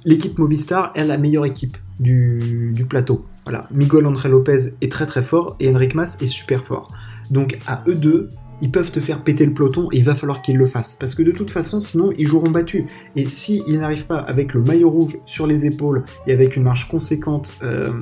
L'équipe 0.05 0.39
Movistar 0.39 0.93
est 0.95 1.05
la 1.05 1.19
meilleure 1.19 1.47
équipe 1.47 1.77
du, 1.99 2.87
plateau. 2.89 3.27
Voilà, 3.45 3.67
Miguel 3.71 4.07
André 4.07 4.29
Lopez 4.29 4.75
est 4.81 4.91
très 4.91 5.07
très 5.07 5.23
fort 5.23 5.57
et 5.61 5.69
Enric 5.69 5.95
Mas 5.95 6.19
est 6.21 6.27
super 6.27 6.65
fort. 6.65 6.89
Donc 7.31 7.59
à 7.67 7.83
eux 7.89 7.95
deux, 7.95 8.31
ils 8.63 8.71
peuvent 8.71 8.91
te 8.91 9.01
faire 9.01 9.23
péter 9.23 9.45
le 9.45 9.53
peloton 9.53 9.89
et 9.93 9.99
il 9.99 10.05
va 10.05 10.15
falloir 10.15 10.43
qu'ils 10.43 10.57
le 10.57 10.67
fassent. 10.67 10.97
Parce 10.99 11.15
que 11.15 11.23
de 11.23 11.31
toute 11.31 11.51
façon, 11.51 11.81
sinon, 11.81 12.13
ils 12.17 12.27
joueront 12.27 12.51
battus. 12.51 12.85
Et 13.15 13.29
s'ils 13.29 13.79
n'arrivent 13.79 14.07
pas 14.07 14.19
avec 14.19 14.55
le 14.55 14.63
maillot 14.63 14.91
rouge 14.91 15.19
sur 15.27 15.47
les 15.47 15.67
épaules 15.67 16.05
et 16.27 16.33
avec 16.33 16.57
une 16.57 16.63
marche 16.63 16.89
conséquente 16.89 17.53
euh, 17.63 17.93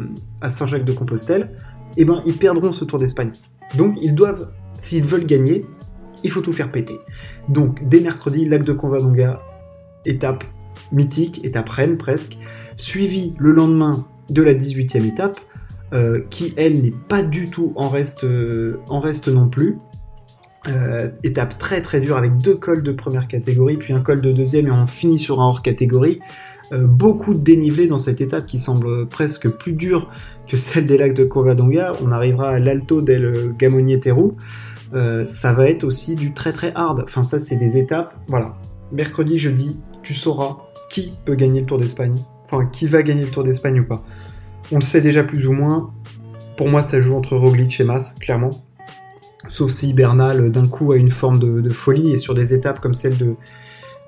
à 0.40 0.49
Saint-Jacques-de-Compostelle, 0.49 1.50
eh 1.96 2.04
ben, 2.04 2.20
ils 2.26 2.36
perdront 2.36 2.72
ce 2.72 2.84
Tour 2.84 2.98
d'Espagne. 2.98 3.32
Donc, 3.76 3.96
ils 4.00 4.14
doivent, 4.14 4.50
s'ils 4.78 5.04
veulent 5.04 5.26
gagner, 5.26 5.64
il 6.22 6.30
faut 6.30 6.40
tout 6.40 6.52
faire 6.52 6.70
péter. 6.70 6.98
Donc, 7.48 7.86
dès 7.88 8.00
mercredi, 8.00 8.46
lac 8.46 8.64
de 8.64 8.72
Convadonga, 8.72 9.38
étape 10.04 10.44
mythique, 10.92 11.44
étape 11.44 11.68
reine 11.68 11.96
presque, 11.96 12.38
suivi 12.76 13.34
le 13.38 13.52
lendemain 13.52 14.06
de 14.30 14.42
la 14.42 14.54
18e 14.54 15.06
étape, 15.06 15.38
euh, 15.92 16.22
qui 16.30 16.54
elle 16.56 16.82
n'est 16.82 16.94
pas 17.08 17.22
du 17.22 17.50
tout 17.50 17.72
en 17.76 17.88
reste, 17.88 18.24
euh, 18.24 18.78
en 18.88 19.00
reste 19.00 19.28
non 19.28 19.48
plus. 19.48 19.78
Euh, 20.66 21.10
étape 21.22 21.58
très 21.58 21.82
très 21.82 22.00
dure 22.00 22.16
avec 22.16 22.38
deux 22.38 22.54
cols 22.54 22.82
de 22.82 22.92
première 22.92 23.28
catégorie, 23.28 23.76
puis 23.76 23.92
un 23.92 24.00
col 24.00 24.22
de 24.22 24.32
deuxième 24.32 24.66
et 24.66 24.70
on 24.70 24.86
finit 24.86 25.18
sur 25.18 25.40
un 25.40 25.44
hors 25.44 25.62
catégorie. 25.62 26.20
Euh, 26.73 26.87
beaucoup 26.87 27.35
de 27.35 27.40
dénivelé 27.40 27.87
dans 27.87 27.99
cette 27.99 28.21
étape 28.21 28.47
qui 28.47 28.59
semble 28.59 29.06
presque 29.06 29.49
plus 29.49 29.75
dure 29.75 30.11
que 30.49 30.56
celle 30.56 30.87
des 30.87 30.99
lacs 30.99 31.14
de 31.14 31.25
Covadonga. 31.25 31.92
On 32.02 32.11
arrivera 32.11 32.50
à 32.50 32.59
l'Alto 32.59 33.02
del 33.02 33.54
Gamonietero. 33.59 34.37
Euh, 34.94 35.26
ça 35.26 35.52
va 35.52 35.68
être 35.68 35.85
aussi 35.85 36.14
du 36.14 36.33
très 36.33 36.52
très 36.52 36.73
hard. 36.75 37.02
Enfin 37.04 37.23
ça 37.23 37.38
c'est 37.38 37.56
des 37.56 37.76
étapes. 37.76 38.14
Voilà. 38.28 38.56
Mercredi, 38.92 39.38
jeudi, 39.38 39.80
tu 40.02 40.14
sauras 40.14 40.59
qui 40.90 41.14
peut 41.25 41.35
gagner 41.35 41.61
le 41.61 41.66
Tour 41.66 41.78
d'Espagne. 41.78 42.14
Enfin 42.44 42.66
qui 42.66 42.87
va 42.87 43.02
gagner 43.02 43.25
le 43.25 43.30
Tour 43.30 43.42
d'Espagne 43.44 43.80
ou 43.80 43.85
pas. 43.85 44.04
On 44.73 44.76
le 44.76 44.83
sait 44.83 45.00
déjà 45.00 45.23
plus 45.25 45.47
ou 45.47 45.52
moins. 45.52 45.92
Pour 46.56 46.68
moi, 46.68 46.83
ça 46.83 47.00
joue 47.00 47.14
entre 47.14 47.37
Roglic 47.37 47.80
et 47.80 47.85
Mas, 47.85 48.14
clairement. 48.21 48.50
Sauf 49.49 49.71
si 49.73 49.92
Bernal, 49.92 50.50
d'un 50.50 50.66
coup, 50.66 50.92
a 50.92 50.97
une 50.97 51.11
forme 51.11 51.38
de, 51.38 51.68
folie 51.68 52.12
et 52.12 52.16
sur 52.16 52.35
des 52.35 52.54
étapes 52.54 52.80
comme 52.80 52.94
celle 52.94 53.16
de, 53.18 53.35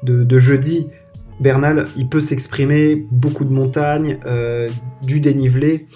de, 0.03 0.39
jeudi, 0.39 0.89
Bernal, 1.41 1.85
il 1.97 2.09
peut 2.09 2.21
s'exprimer, 2.21 3.07
beaucoup 3.11 3.45
de 3.45 3.53
montagnes, 3.53 4.19
euh, 4.27 4.69
du 5.03 5.21
dénivelé, 5.21 5.87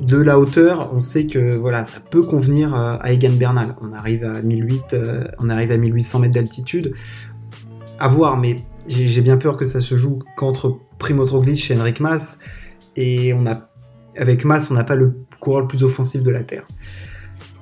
de 0.00 0.16
la 0.16 0.38
hauteur. 0.38 0.92
On 0.94 1.00
sait 1.00 1.26
que 1.26 1.54
voilà, 1.56 1.84
ça 1.84 2.00
peut 2.00 2.22
convenir 2.22 2.74
à 2.74 3.12
Egan 3.12 3.32
Bernal. 3.32 3.76
On 3.80 3.92
arrive 3.92 4.24
à 4.24 4.42
1008, 4.42 4.94
euh, 4.94 5.24
on 5.38 5.50
arrive 5.50 5.72
à 5.72 5.76
1800 5.76 6.20
mètres 6.20 6.34
d'altitude. 6.34 6.94
À 7.98 8.08
voir, 8.08 8.36
mais 8.36 8.56
j'ai 8.88 9.20
bien 9.20 9.36
peur 9.36 9.56
que 9.56 9.66
ça 9.66 9.80
se 9.80 9.96
joue 9.96 10.18
qu'entre 10.36 10.78
Primoz 10.98 11.30
Roglic 11.30 11.70
et 11.70 11.78
Henrik 11.78 12.00
Mas. 12.00 12.40
Et 12.96 13.32
on 13.32 13.46
a, 13.46 13.68
avec 14.16 14.44
Mas, 14.44 14.70
on 14.70 14.74
n'a 14.74 14.84
pas 14.84 14.96
le 14.96 15.14
coureur 15.40 15.60
le 15.62 15.68
plus 15.68 15.82
offensif 15.84 16.22
de 16.22 16.30
la 16.30 16.40
Terre. 16.40 16.66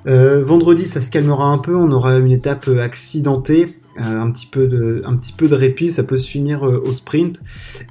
Euh, 0.07 0.43
vendredi, 0.43 0.87
ça 0.87 1.01
se 1.01 1.11
calmera 1.11 1.45
un 1.45 1.57
peu, 1.57 1.75
on 1.75 1.91
aura 1.91 2.17
une 2.17 2.31
étape 2.31 2.67
accidentée, 2.67 3.65
euh, 3.65 3.67
un, 3.97 4.31
petit 4.31 4.47
peu 4.47 4.67
de, 4.67 5.01
un 5.05 5.15
petit 5.15 5.33
peu 5.33 5.47
de 5.47 5.55
répit, 5.55 5.91
ça 5.91 6.03
peut 6.03 6.17
se 6.17 6.29
finir 6.29 6.67
euh, 6.67 6.81
au 6.85 6.91
sprint. 6.91 7.41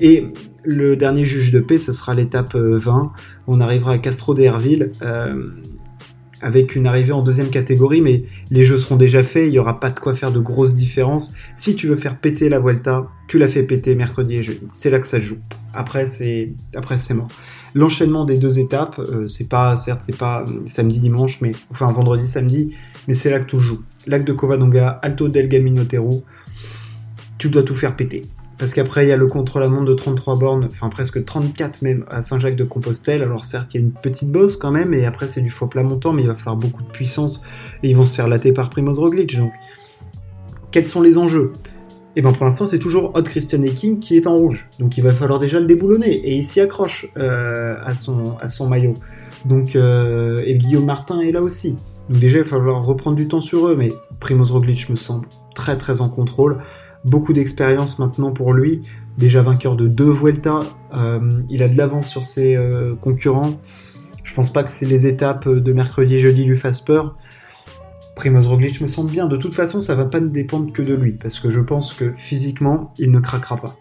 Et 0.00 0.26
le 0.64 0.96
dernier 0.96 1.24
juge 1.24 1.52
de 1.52 1.60
paix, 1.60 1.78
ce 1.78 1.92
sera 1.92 2.14
l'étape 2.14 2.54
20, 2.54 3.12
on 3.46 3.60
arrivera 3.60 3.92
à 3.92 3.98
Castro 3.98 4.34
d'Herville, 4.34 4.92
avec 6.42 6.74
une 6.74 6.86
arrivée 6.86 7.12
en 7.12 7.22
deuxième 7.22 7.50
catégorie, 7.50 8.00
mais 8.00 8.24
les 8.50 8.64
jeux 8.64 8.78
seront 8.78 8.96
déjà 8.96 9.22
faits, 9.22 9.46
il 9.46 9.50
n'y 9.50 9.58
aura 9.58 9.80
pas 9.80 9.90
de 9.90 9.98
quoi 9.98 10.14
faire 10.14 10.32
de 10.32 10.40
grosses 10.40 10.74
différences. 10.74 11.34
Si 11.54 11.76
tu 11.76 11.86
veux 11.86 11.96
faire 11.96 12.18
péter 12.18 12.48
la 12.48 12.60
Vuelta, 12.60 13.08
tu 13.28 13.38
la 13.38 13.48
fais 13.48 13.62
péter 13.62 13.94
mercredi 13.94 14.36
et 14.36 14.42
jeudi. 14.42 14.66
C'est 14.72 14.90
là 14.90 14.98
que 14.98 15.06
ça 15.06 15.18
se 15.18 15.24
joue. 15.24 15.38
Après, 15.74 16.06
c'est, 16.06 16.52
après, 16.74 16.98
c'est 16.98 17.14
mort. 17.14 17.28
L'enchaînement 17.74 18.24
des 18.24 18.36
deux 18.36 18.58
étapes, 18.58 18.98
euh, 18.98 19.28
c'est 19.28 19.48
pas, 19.48 19.76
certes, 19.76 20.02
c'est 20.04 20.16
pas 20.16 20.44
euh, 20.48 20.60
samedi, 20.66 20.98
dimanche, 20.98 21.40
mais, 21.40 21.52
enfin, 21.70 21.92
vendredi, 21.92 22.26
samedi, 22.26 22.74
mais 23.06 23.14
c'est 23.14 23.30
là 23.30 23.38
que 23.38 23.48
tout 23.48 23.60
joue. 23.60 23.80
Lac 24.06 24.24
de 24.24 24.32
Covadonga, 24.32 24.88
Alto 25.02 25.28
del 25.28 25.48
Gaminotero, 25.48 26.24
tu 27.38 27.48
dois 27.48 27.62
tout 27.62 27.74
faire 27.74 27.96
péter. 27.96 28.22
Parce 28.58 28.74
qu'après, 28.74 29.06
il 29.06 29.08
y 29.08 29.12
a 29.12 29.16
le 29.16 29.26
contre-la-montre 29.26 29.86
de 29.86 29.94
33 29.94 30.38
bornes, 30.38 30.68
enfin 30.70 30.90
presque 30.90 31.24
34 31.24 31.80
même, 31.80 32.04
à 32.10 32.20
Saint-Jacques-de-Compostelle. 32.20 33.22
Alors 33.22 33.44
certes, 33.46 33.72
il 33.72 33.80
y 33.80 33.82
a 33.82 33.86
une 33.86 33.92
petite 33.92 34.30
bosse 34.30 34.58
quand 34.58 34.70
même, 34.70 34.92
et 34.92 35.06
après 35.06 35.28
c'est 35.28 35.40
du 35.40 35.48
faux 35.48 35.66
plat 35.66 35.82
montant, 35.82 36.12
mais 36.12 36.22
il 36.22 36.28
va 36.28 36.34
falloir 36.34 36.56
beaucoup 36.56 36.82
de 36.82 36.88
puissance, 36.90 37.42
et 37.82 37.88
ils 37.88 37.96
vont 37.96 38.02
se 38.02 38.14
faire 38.14 38.28
latter 38.28 38.52
par 38.52 38.68
Primoz 38.68 38.98
Roglic. 38.98 39.34
Donc, 39.38 39.52
quels 40.70 40.90
sont 40.90 41.00
les 41.00 41.16
enjeux? 41.16 41.52
Et 42.16 42.20
eh 42.20 42.22
bien 42.22 42.32
pour 42.32 42.44
l'instant, 42.44 42.66
c'est 42.66 42.80
toujours 42.80 43.12
Hot 43.14 43.22
Christian 43.22 43.62
King 43.62 44.00
qui 44.00 44.16
est 44.16 44.26
en 44.26 44.34
rouge. 44.36 44.68
Donc 44.80 44.98
il 44.98 45.04
va 45.04 45.12
falloir 45.12 45.38
déjà 45.38 45.60
le 45.60 45.66
déboulonner. 45.66 46.12
Et 46.12 46.34
il 46.34 46.42
s'y 46.42 46.60
accroche 46.60 47.06
euh, 47.16 47.76
à, 47.84 47.94
son, 47.94 48.36
à 48.40 48.48
son 48.48 48.68
maillot. 48.68 48.94
Donc, 49.44 49.76
euh, 49.76 50.42
et 50.44 50.56
Guillaume 50.56 50.84
Martin 50.84 51.20
est 51.20 51.30
là 51.30 51.40
aussi. 51.40 51.76
Donc 52.10 52.20
déjà, 52.20 52.38
il 52.38 52.42
va 52.44 52.50
falloir 52.50 52.84
reprendre 52.84 53.16
du 53.16 53.28
temps 53.28 53.40
sur 53.40 53.68
eux. 53.68 53.76
Mais 53.76 53.88
Primoz 54.18 54.50
Roglic 54.50 54.90
me 54.90 54.96
semble 54.96 55.26
très 55.54 55.78
très 55.78 56.02
en 56.02 56.10
contrôle. 56.10 56.58
Beaucoup 57.06 57.32
d'expérience 57.32 57.98
maintenant 57.98 58.32
pour 58.32 58.52
lui. 58.52 58.82
Déjà 59.16 59.40
vainqueur 59.40 59.76
de 59.76 59.88
deux 59.88 60.10
Vuelta. 60.10 60.60
Euh, 60.94 61.20
il 61.48 61.62
a 61.62 61.68
de 61.68 61.78
l'avance 61.78 62.08
sur 62.08 62.24
ses 62.24 62.58
concurrents. 63.00 63.58
Je 64.24 64.34
pense 64.34 64.52
pas 64.52 64.62
que 64.62 64.70
c'est 64.70 64.86
les 64.86 65.06
étapes 65.06 65.48
de 65.48 65.72
mercredi 65.72 66.16
et 66.16 66.18
jeudi 66.18 66.44
lui 66.44 66.56
fassent 66.56 66.82
peur. 66.82 67.16
Primoz 68.16 68.48
Roglic 68.48 68.80
me 68.80 68.86
semble 68.86 69.10
bien. 69.10 69.26
De 69.26 69.36
toute 69.36 69.54
façon, 69.54 69.80
ça 69.80 69.94
va 69.94 70.04
pas 70.04 70.20
dépendre 70.20 70.72
que 70.72 70.82
de 70.82 70.94
lui, 70.94 71.12
parce 71.12 71.40
que 71.40 71.48
je 71.48 71.60
pense 71.60 71.94
que 71.94 72.12
physiquement, 72.16 72.92
il 72.98 73.10
ne 73.10 73.18
craquera 73.18 73.56
pas. 73.56 73.76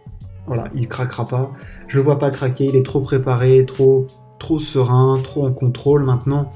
Voilà, 0.47 0.69
il 0.75 0.87
craquera 0.87 1.25
pas. 1.25 1.51
Je 1.87 1.97
le 1.97 2.03
vois 2.03 2.17
pas 2.17 2.29
craquer, 2.29 2.65
il 2.65 2.75
est 2.75 2.85
trop 2.85 3.01
préparé, 3.01 3.65
trop, 3.65 4.07
trop 4.39 4.57
serein, 4.57 5.19
trop 5.23 5.45
en 5.45 5.51
contrôle 5.51 6.03
maintenant. 6.03 6.51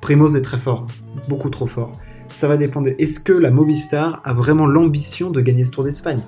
Primoz 0.00 0.36
est 0.36 0.42
très 0.42 0.58
fort, 0.58 0.86
beaucoup 1.28 1.50
trop 1.50 1.66
fort. 1.66 1.92
Ça 2.34 2.48
va 2.48 2.56
dépendre. 2.56 2.88
Est-ce 2.98 3.20
que 3.20 3.32
la 3.32 3.50
Movistar 3.50 4.20
a 4.24 4.32
vraiment 4.32 4.66
l'ambition 4.66 5.30
de 5.30 5.40
gagner 5.40 5.64
ce 5.64 5.70
Tour 5.70 5.84
d'Espagne 5.84 6.20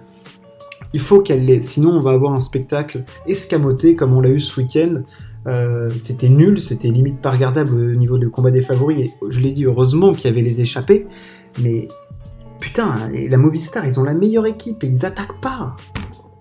Il 0.92 1.00
faut 1.00 1.20
qu'elle 1.20 1.44
l'ait, 1.44 1.60
sinon 1.60 1.92
on 1.92 2.00
va 2.00 2.10
avoir 2.10 2.32
un 2.32 2.40
spectacle 2.40 3.04
escamoté 3.26 3.94
comme 3.94 4.14
on 4.14 4.20
l'a 4.20 4.30
eu 4.30 4.40
ce 4.40 4.60
week-end 4.60 5.02
euh, 5.48 5.90
c'était 5.96 6.28
nul, 6.28 6.60
c'était 6.60 6.88
limite 6.88 7.20
pas 7.20 7.30
regardable 7.30 7.74
au 7.74 7.94
niveau 7.96 8.18
du 8.18 8.30
combat 8.30 8.50
des 8.50 8.62
favoris. 8.62 8.98
Et 8.98 9.10
je 9.28 9.40
l'ai 9.40 9.52
dit, 9.52 9.64
heureusement 9.64 10.12
qu'il 10.12 10.24
y 10.26 10.28
avait 10.28 10.42
les 10.42 10.60
échappés. 10.60 11.06
Mais 11.60 11.88
putain, 12.60 13.10
la 13.12 13.36
Movistar, 13.36 13.86
ils 13.86 13.98
ont 13.98 14.04
la 14.04 14.14
meilleure 14.14 14.46
équipe 14.46 14.84
et 14.84 14.86
ils 14.86 15.04
attaquent 15.04 15.40
pas. 15.40 15.76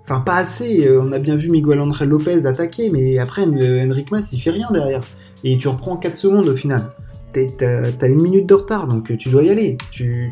Enfin, 0.03 0.21
pas 0.21 0.35
assez. 0.35 0.87
Euh, 0.87 1.01
on 1.01 1.11
a 1.11 1.19
bien 1.19 1.35
vu 1.35 1.49
Miguel 1.49 1.79
André 1.79 2.05
Lopez 2.05 2.45
attaquer, 2.45 2.89
mais 2.89 3.17
après, 3.17 3.43
Henrik 3.43 4.11
Mas, 4.11 4.31
il 4.33 4.39
fait 4.39 4.51
rien 4.51 4.69
derrière. 4.71 5.01
Et 5.43 5.57
tu 5.57 5.67
reprends 5.67 5.97
4 5.97 6.15
secondes 6.15 6.47
au 6.47 6.55
final. 6.55 6.91
T'as 7.33 8.07
une 8.07 8.21
minute 8.21 8.45
de 8.47 8.53
retard, 8.53 8.87
donc 8.87 9.15
tu 9.17 9.29
dois 9.29 9.43
y 9.43 9.49
aller. 9.49 9.77
Tu, 9.91 10.31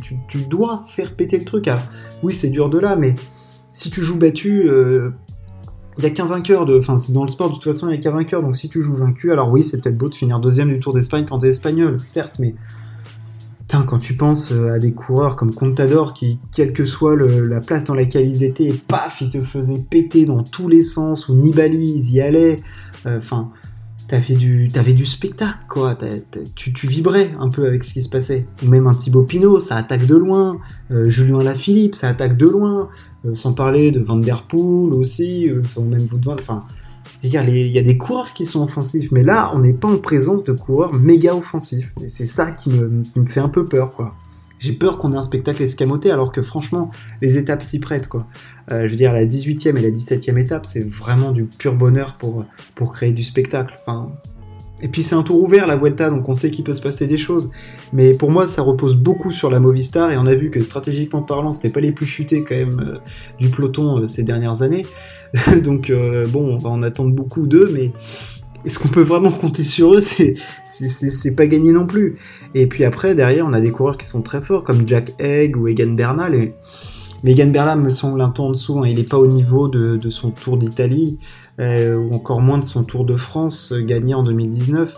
dois 0.49 0.83
faire 0.87 1.15
péter 1.15 1.37
le 1.37 1.45
truc. 1.45 1.69
oui, 2.23 2.33
c'est 2.33 2.49
dur 2.49 2.69
de 2.69 2.79
là, 2.79 2.95
mais 2.95 3.15
si 3.71 3.89
tu 3.89 4.01
joues 4.01 4.17
battu, 4.17 4.69
euh, 4.69 5.11
il 5.97 6.01
n'y 6.01 6.07
a 6.07 6.09
qu'un 6.09 6.25
vainqueur 6.25 6.65
de. 6.65 6.77
Enfin, 6.77 6.97
c'est 6.97 7.13
dans 7.13 7.23
le 7.23 7.29
sport, 7.29 7.49
de 7.49 7.55
toute 7.55 7.63
façon, 7.63 7.87
il 7.87 7.91
n'y 7.91 7.97
a 7.97 8.01
qu'un 8.01 8.11
vainqueur. 8.11 8.41
Donc 8.41 8.55
si 8.55 8.69
tu 8.69 8.81
joues 8.81 8.95
vaincu, 8.95 9.31
alors 9.31 9.51
oui, 9.51 9.63
c'est 9.63 9.81
peut-être 9.81 9.97
beau 9.97 10.09
de 10.09 10.15
finir 10.15 10.39
deuxième 10.39 10.69
du 10.69 10.79
Tour 10.79 10.93
d'Espagne 10.93 11.25
quand 11.27 11.39
t'es 11.39 11.49
espagnol, 11.49 11.99
certes, 11.99 12.35
mais. 12.39 12.55
Putain, 13.59 13.83
quand 13.83 13.99
tu 13.99 14.15
penses 14.15 14.51
euh, 14.51 14.73
à 14.73 14.79
des 14.79 14.93
coureurs 14.93 15.35
comme 15.35 15.53
Contador 15.53 16.15
qui, 16.15 16.39
quelle 16.55 16.73
que 16.73 16.85
soit 16.85 17.15
la 17.15 17.61
place 17.61 17.85
dans 17.85 17.93
laquelle 17.93 18.27
ils 18.27 18.43
étaient, 18.43 18.73
paf, 18.87 19.21
ils 19.21 19.29
te 19.29 19.41
faisaient 19.41 19.77
péter 19.77 20.25
dans 20.25 20.41
tous 20.41 20.67
les 20.67 20.81
sens, 20.81 21.29
ou 21.29 21.35
Nibali, 21.35 21.93
ils 21.95 22.13
y 22.13 22.19
allaient. 22.19 22.57
Euh, 23.05 23.19
enfin, 23.19 23.51
t'avais 24.09 24.33
du, 24.35 24.67
du 24.67 25.05
spectacle, 25.05 25.59
quoi. 25.69 25.97
tu, 26.55 26.73
tu, 26.73 26.87
vibrais 26.87 27.31
un 27.39 27.49
peu 27.49 27.65
avec 27.65 27.83
ce 27.83 27.93
qui 27.93 28.01
se 28.01 28.09
passait. 28.09 28.47
Ou 28.63 28.67
même 28.67 28.87
un 28.87 28.95
Thibaut 28.95 29.23
Pinot, 29.23 29.59
ça 29.59 29.77
attaque 29.77 30.05
de 30.05 30.15
loin. 30.15 30.59
Euh, 30.91 31.09
Julien 31.09 31.43
Lafilippe, 31.43 31.95
ça 31.95 32.09
attaque 32.09 32.35
de 32.35 32.47
loin. 32.47 32.89
Euh, 33.25 33.35
sans 33.35 33.53
parler 33.53 33.91
de 33.91 33.99
Van 33.99 34.17
Der 34.17 34.43
Poel 34.43 34.93
aussi, 34.93 35.47
euh, 35.47 35.61
même 35.81 36.05
vous 36.05 36.17
devant, 36.17 36.35
enfin, 36.39 36.65
il 37.21 37.29
y, 37.29 37.37
a 37.37 37.43
des 37.43 37.97
coureurs 37.97 38.33
qui 38.33 38.45
sont 38.45 38.63
offensifs, 38.63 39.11
mais 39.11 39.23
là, 39.23 39.51
on 39.53 39.59
n'est 39.59 39.73
pas 39.73 39.89
en 39.89 39.97
présence 39.97 40.45
de 40.45 40.53
coureurs 40.53 40.93
méga 40.93 41.35
offensifs. 41.35 41.93
Et 42.01 42.07
c'est 42.07 42.25
ça 42.25 42.51
qui 42.51 42.69
me, 42.69 43.03
qui 43.03 43.19
me, 43.19 43.25
fait 43.25 43.41
un 43.41 43.49
peu 43.49 43.65
peur, 43.65 43.93
quoi 43.93 44.15
j'ai 44.59 44.73
peur 44.73 44.97
qu'on 44.97 45.13
ait 45.13 45.17
un 45.17 45.23
spectacle 45.23 45.63
escamoté 45.63 46.11
alors 46.11 46.31
que 46.31 46.41
franchement, 46.41 46.91
les 47.21 47.37
étapes 47.37 47.61
s'y 47.61 47.79
prêtent 47.79 48.07
quoi. 48.07 48.27
Euh, 48.71 48.85
je 48.85 48.91
veux 48.91 48.97
dire, 48.97 49.13
la 49.13 49.25
18e 49.25 49.77
et 49.77 49.81
la 49.81 49.89
17e 49.89 50.37
étape, 50.37 50.65
c'est 50.65 50.87
vraiment 50.87 51.31
du 51.31 51.45
pur 51.45 51.73
bonheur 51.73 52.15
pour, 52.15 52.45
pour 52.75 52.91
créer 52.91 53.13
du 53.13 53.23
spectacle. 53.23 53.79
Et 54.81 54.87
puis 54.87 55.01
c'est 55.01 55.15
un 55.15 55.23
tour 55.23 55.41
ouvert 55.41 55.65
la 55.65 55.75
Vuelta, 55.75 56.09
donc 56.09 56.29
on 56.29 56.33
sait 56.33 56.51
qu'il 56.51 56.63
peut 56.63 56.73
se 56.73 56.81
passer 56.81 57.07
des 57.07 57.17
choses. 57.17 57.49
Mais 57.93 58.13
pour 58.13 58.31
moi, 58.31 58.47
ça 58.47 58.61
repose 58.61 58.95
beaucoup 58.95 59.31
sur 59.31 59.49
la 59.49 59.59
Movistar, 59.59 60.11
et 60.11 60.17
on 60.17 60.25
a 60.25 60.35
vu 60.35 60.51
que 60.51 60.61
stratégiquement 60.61 61.21
parlant, 61.21 61.51
c'était 61.51 61.69
pas 61.69 61.81
les 61.81 61.91
plus 61.91 62.05
chutés 62.05 62.43
quand 62.43 62.55
même 62.55 62.79
euh, 62.79 62.97
du 63.39 63.49
peloton 63.49 63.99
euh, 63.99 64.05
ces 64.05 64.23
dernières 64.23 64.61
années. 64.61 64.85
donc 65.63 65.91
bon, 66.31 66.55
on 66.55 66.57
va 66.57 66.69
en 66.69 66.81
attendre 66.81 67.13
beaucoup 67.13 67.45
d'eux, 67.45 67.69
mais 67.71 67.91
est-ce 68.65 68.79
qu'on 68.79 68.89
peut 68.89 69.01
vraiment 69.01 69.31
compter 69.31 69.63
sur 69.63 69.93
eux? 69.93 69.99
C'est 70.01 71.35
pas 71.35 71.47
gagné 71.47 71.71
non 71.71 71.87
plus. 71.87 72.17
Et 72.55 72.67
puis 72.67 72.83
après, 72.83 73.15
derrière, 73.15 73.45
on 73.45 73.53
a 73.53 73.61
des 73.61 73.71
coureurs 73.71 73.97
qui 73.97 74.05
sont 74.05 74.21
très 74.21 74.41
forts, 74.41 74.63
comme 74.63 74.87
Jack 74.87 75.13
Egg 75.19 75.55
ou 75.57 75.67
Egan 75.67 75.93
Bernal. 75.93 76.35
Et... 76.35 76.53
Mais 77.23 77.31
Egan 77.31 77.47
Bernal 77.47 77.79
me 77.79 77.89
semble 77.89 78.21
un 78.21 78.29
peu 78.29 78.41
en 78.41 78.51
dessous. 78.51 78.79
Hein. 78.79 78.87
Il 78.87 78.97
n'est 78.97 79.03
pas 79.03 79.17
au 79.17 79.27
niveau 79.27 79.67
de, 79.67 80.09
son 80.09 80.31
Tour 80.31 80.57
d'Italie, 80.57 81.19
euh, 81.59 81.95
ou 81.95 82.13
encore 82.13 82.41
moins 82.41 82.57
de 82.57 82.63
son 82.63 82.83
Tour 82.83 83.05
de 83.05 83.15
France 83.15 83.71
euh, 83.71 83.81
gagné 83.81 84.13
en 84.13 84.23
2019. 84.23 84.95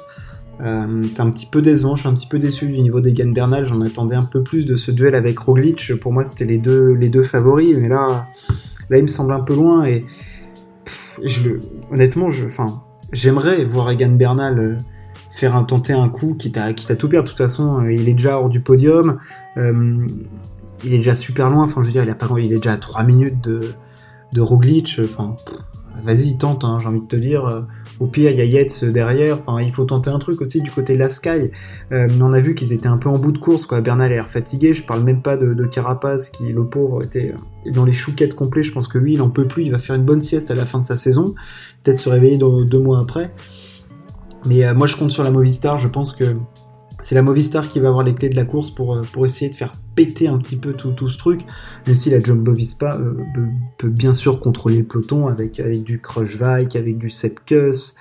Euh, 0.61 1.01
c'est 1.07 1.21
un 1.21 1.31
petit 1.31 1.47
peu 1.47 1.61
décevant, 1.61 1.95
je 1.95 2.01
suis 2.01 2.09
un 2.09 2.13
petit 2.13 2.27
peu 2.27 2.37
déçu 2.37 2.67
du 2.67 2.77
niveau 2.77 2.99
d'Egan 2.99 3.31
Bernal, 3.31 3.65
j'en 3.65 3.81
attendais 3.81 4.13
un 4.13 4.25
peu 4.25 4.43
plus 4.43 4.63
de 4.63 4.75
ce 4.75 4.91
duel 4.91 5.15
avec 5.15 5.39
Roglic, 5.39 5.95
pour 5.99 6.13
moi 6.13 6.23
c'était 6.23 6.45
les 6.45 6.59
deux, 6.59 7.23
favoris, 7.23 7.75
mais 7.79 7.89
là, 7.89 8.27
là 8.91 8.97
il 8.97 9.01
me 9.01 9.07
semble 9.07 9.33
un 9.33 9.39
peu 9.39 9.55
loin 9.55 9.85
et 9.85 10.05
honnêtement, 11.91 12.29
je, 12.29 12.45
enfin, 12.45 12.83
J'aimerais 13.11 13.65
voir 13.65 13.89
Egan 13.91 14.11
Bernal 14.11 14.59
euh, 14.59 14.77
faire 15.31 15.55
un 15.55 15.63
tenter 15.63 15.93
un 15.93 16.09
coup 16.09 16.35
qui 16.35 16.51
t'a 16.51 16.73
tout 16.73 17.09
perdre. 17.09 17.25
De 17.25 17.29
toute 17.29 17.37
façon, 17.37 17.79
euh, 17.79 17.93
il 17.93 18.07
est 18.07 18.13
déjà 18.13 18.39
hors 18.39 18.49
du 18.49 18.61
podium. 18.61 19.19
Euh, 19.57 20.07
il 20.83 20.93
est 20.93 20.97
déjà 20.97 21.15
super 21.15 21.49
loin. 21.49 21.63
Enfin, 21.63 21.81
je 21.81 21.87
veux 21.87 21.93
dire, 21.93 22.03
il, 22.03 22.09
a 22.09 22.15
pas, 22.15 22.27
il 22.37 22.53
est 22.53 22.57
déjà 22.57 22.73
à 22.73 22.77
3 22.77 23.03
minutes 23.03 23.41
de, 23.41 23.73
de 24.33 24.41
Roglic. 24.41 24.99
Enfin, 25.03 25.35
vas-y, 26.03 26.37
tente, 26.37 26.63
hein, 26.63 26.77
j'ai 26.79 26.87
envie 26.87 27.01
de 27.01 27.07
te 27.07 27.15
dire. 27.17 27.65
Au 28.01 28.07
pire, 28.07 28.31
il 28.31 28.37
y 28.37 28.41
a 28.41 28.45
Yates 28.45 28.83
derrière. 28.83 29.39
Enfin, 29.45 29.61
il 29.61 29.71
faut 29.71 29.85
tenter 29.85 30.09
un 30.09 30.19
truc 30.19 30.41
aussi 30.41 30.61
du 30.61 30.71
côté 30.71 30.95
de 30.95 30.99
la 30.99 31.07
Sky. 31.07 31.51
on 31.91 32.33
a 32.33 32.41
vu 32.41 32.55
qu'ils 32.55 32.73
étaient 32.73 32.87
un 32.87 32.97
peu 32.97 33.07
en 33.07 33.17
bout 33.17 33.31
de 33.31 33.37
course. 33.37 33.65
Quoi. 33.65 33.79
Bernal 33.79 34.11
a 34.11 34.15
l'air 34.15 34.27
fatigué. 34.27 34.73
Je 34.73 34.83
parle 34.83 35.03
même 35.03 35.21
pas 35.21 35.37
de, 35.37 35.65
Carapace 35.65 36.29
qui, 36.29 36.51
le 36.51 36.65
pauvre, 36.65 37.03
était 37.03 37.33
dans 37.71 37.85
les 37.85 37.93
chouquettes 37.93 38.33
complets. 38.33 38.63
Je 38.63 38.73
pense 38.73 38.87
que 38.87 38.97
lui, 38.97 39.13
il 39.13 39.21
en 39.21 39.29
peut 39.29 39.47
plus. 39.47 39.63
Il 39.63 39.71
va 39.71 39.77
faire 39.77 39.95
une 39.95 40.03
bonne 40.03 40.21
sieste 40.21 40.51
à 40.51 40.55
la 40.55 40.65
fin 40.65 40.79
de 40.79 40.85
sa 40.85 40.95
saison 40.95 41.35
peut-être 41.83 41.97
se 41.97 42.09
réveiller 42.09 42.37
deux 42.37 42.79
mois 42.79 42.99
après. 42.99 43.31
Mais 44.45 44.65
euh, 44.65 44.73
moi, 44.73 44.87
je 44.87 44.95
compte 44.95 45.11
sur 45.11 45.23
la 45.23 45.31
Movistar. 45.31 45.77
Je 45.77 45.87
pense 45.87 46.13
que 46.13 46.35
c'est 47.01 47.15
la 47.15 47.21
Movistar 47.21 47.69
qui 47.69 47.79
va 47.79 47.89
avoir 47.89 48.03
les 48.03 48.13
clés 48.13 48.29
de 48.29 48.35
la 48.35 48.45
course 48.45 48.71
pour, 48.71 48.95
euh, 48.95 49.01
pour 49.11 49.25
essayer 49.25 49.49
de 49.49 49.55
faire 49.55 49.73
péter 49.95 50.27
un 50.27 50.37
petit 50.37 50.55
peu 50.55 50.73
tout, 50.73 50.91
tout 50.91 51.09
ce 51.09 51.17
truc. 51.17 51.41
Même 51.85 51.95
si 51.95 52.09
la 52.09 52.19
Jumbo 52.19 52.53
Vispa 52.53 52.97
euh, 52.97 53.17
peut, 53.77 53.89
bien 53.89 54.13
sûr 54.13 54.39
contrôler 54.39 54.77
le 54.77 54.83
peloton 54.83 55.27
avec, 55.27 55.59
avec 55.59 55.83
du 55.83 55.99
Crushvike, 55.99 56.75
avec 56.75 56.97
du 56.97 57.09
Sepkus, 57.09 57.95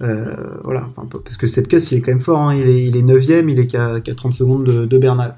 voilà, 0.00 0.86
parce 1.24 1.38
que 1.38 1.46
Sepkus 1.46 1.90
il 1.90 1.98
est 1.98 2.00
quand 2.02 2.10
même 2.10 2.20
fort, 2.20 2.40
hein. 2.40 2.54
il, 2.54 2.68
est, 2.68 2.84
il 2.84 2.96
est 2.96 3.02
9ème, 3.02 3.50
il 3.50 3.58
est 3.58 3.66
qu'à 3.66 4.00
30 4.14 4.32
secondes 4.34 4.64
de, 4.64 4.98
Bernal. 4.98 5.34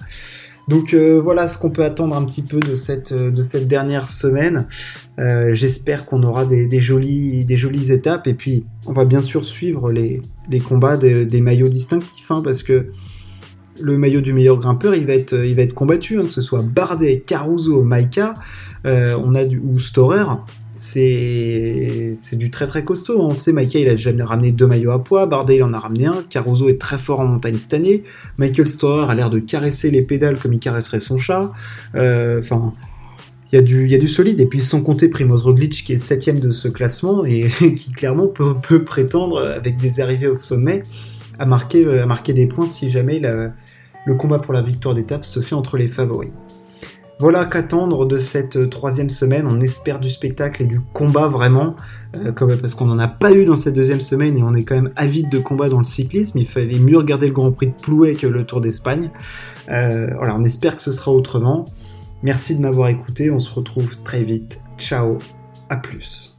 Donc 0.66 0.92
voilà 0.94 1.46
ce 1.46 1.56
qu'on 1.56 1.70
peut 1.70 1.84
attendre 1.84 2.16
un 2.16 2.24
petit 2.24 2.42
peu 2.42 2.58
de 2.58 2.74
cette, 2.74 3.12
de 3.12 3.42
cette 3.42 3.68
dernière 3.68 4.10
semaine. 4.10 4.66
J'espère 5.18 6.04
qu'on 6.04 6.24
aura 6.24 6.46
des, 6.46 6.66
des, 6.66 6.80
jolies, 6.80 7.44
des 7.44 7.56
jolies 7.56 7.92
étapes 7.92 8.26
et 8.26 8.34
puis 8.34 8.64
on 8.86 8.92
va 8.92 9.04
bien 9.04 9.20
sûr 9.20 9.46
suivre 9.46 9.92
les, 9.92 10.20
les 10.48 10.60
combats 10.60 10.96
des, 10.96 11.40
maillots 11.40 11.68
distinctifs 11.68 12.30
hein, 12.30 12.42
parce 12.42 12.62
que 12.62 12.86
le 13.80 13.98
maillot 13.98 14.20
du 14.20 14.32
meilleur 14.32 14.58
grimpeur, 14.58 14.94
il 14.94 15.06
va 15.06 15.14
être, 15.14 15.34
il 15.34 15.54
va 15.54 15.62
être 15.62 15.74
combattu, 15.74 16.18
hein, 16.18 16.22
que 16.22 16.32
ce 16.32 16.42
soit 16.42 16.62
Bardet, 16.62 17.22
Caruso, 17.26 17.82
Maika, 17.82 18.34
euh, 18.86 19.16
on 19.22 19.34
a 19.34 19.44
du, 19.44 19.58
ou 19.58 19.78
Storer. 19.78 20.24
C'est, 20.74 22.12
c'est 22.14 22.36
du 22.36 22.50
très 22.50 22.66
très 22.66 22.84
costaud. 22.84 23.18
On 23.18 23.34
sait, 23.34 23.52
Maika, 23.52 23.78
il 23.78 23.88
a 23.88 23.92
déjà 23.92 24.12
ramené 24.24 24.52
deux 24.52 24.66
maillots 24.66 24.90
à 24.90 25.02
poids. 25.02 25.26
Bardet, 25.26 25.56
il 25.56 25.62
en 25.62 25.72
a 25.72 25.78
ramené 25.78 26.06
un. 26.06 26.22
Caruso 26.28 26.68
est 26.68 26.78
très 26.78 26.98
fort 26.98 27.20
en 27.20 27.26
montagne 27.26 27.56
cette 27.56 27.72
année. 27.72 28.04
Michael 28.36 28.68
Storer 28.68 29.10
a 29.10 29.14
l'air 29.14 29.30
de 29.30 29.38
caresser 29.38 29.90
les 29.90 30.02
pédales 30.02 30.38
comme 30.38 30.52
il 30.52 30.58
caresserait 30.58 31.00
son 31.00 31.16
chat. 31.16 31.52
Euh, 31.94 32.40
enfin, 32.40 32.74
il 33.50 33.56
y, 33.56 33.58
a 33.58 33.62
du, 33.62 33.88
y 33.88 33.94
a 33.94 33.98
du 33.98 34.08
solide. 34.08 34.38
Et 34.38 34.46
puis 34.46 34.60
sans 34.60 34.82
compter 34.82 35.08
Primoz 35.08 35.44
Roglic 35.44 35.72
qui 35.72 35.94
est 35.94 35.98
septième 35.98 36.40
de 36.40 36.50
ce 36.50 36.68
classement 36.68 37.24
et 37.24 37.46
qui 37.76 37.92
clairement 37.92 38.26
peut, 38.26 38.54
peut, 38.60 38.84
prétendre, 38.84 39.40
avec 39.40 39.78
des 39.78 40.00
arrivées 40.00 40.28
au 40.28 40.34
sommet, 40.34 40.82
à 41.38 41.46
marquer, 41.46 42.00
à 42.00 42.04
marquer 42.04 42.34
des 42.34 42.46
points 42.46 42.66
si 42.66 42.90
jamais 42.90 43.18
la, 43.18 43.52
le 44.06 44.14
combat 44.14 44.38
pour 44.38 44.54
la 44.54 44.62
victoire 44.62 44.94
d'étape 44.94 45.24
se 45.24 45.40
fait 45.40 45.54
entre 45.54 45.76
les 45.76 45.88
favoris. 45.88 46.30
Voilà 47.18 47.46
qu'attendre 47.46 48.04
de 48.04 48.18
cette 48.18 48.68
troisième 48.68 49.08
semaine. 49.08 49.46
On 49.48 49.58
espère 49.60 50.00
du 50.00 50.10
spectacle 50.10 50.62
et 50.62 50.66
du 50.66 50.80
combat 50.80 51.28
vraiment, 51.28 51.74
euh, 52.14 52.32
parce 52.32 52.74
qu'on 52.74 52.84
n'en 52.84 52.98
a 52.98 53.08
pas 53.08 53.32
eu 53.32 53.46
dans 53.46 53.56
cette 53.56 53.74
deuxième 53.74 54.02
semaine 54.02 54.36
et 54.36 54.42
on 54.42 54.52
est 54.52 54.64
quand 54.64 54.74
même 54.74 54.92
avide 54.96 55.30
de 55.30 55.38
combat 55.38 55.70
dans 55.70 55.78
le 55.78 55.84
cyclisme. 55.84 56.38
Il 56.38 56.46
fallait 56.46 56.78
mieux 56.78 56.98
regarder 56.98 57.26
le 57.26 57.32
Grand 57.32 57.52
Prix 57.52 57.68
de 57.68 57.72
Plouet 57.72 58.12
que 58.12 58.26
le 58.26 58.44
Tour 58.44 58.60
d'Espagne. 58.60 59.10
Euh, 59.70 60.08
voilà, 60.16 60.36
on 60.36 60.44
espère 60.44 60.76
que 60.76 60.82
ce 60.82 60.92
sera 60.92 61.10
autrement. 61.10 61.64
Merci 62.22 62.54
de 62.54 62.60
m'avoir 62.60 62.88
écouté. 62.88 63.30
On 63.30 63.38
se 63.38 63.50
retrouve 63.50 63.96
très 64.04 64.22
vite. 64.22 64.60
Ciao, 64.78 65.16
à 65.70 65.76
plus. 65.76 66.35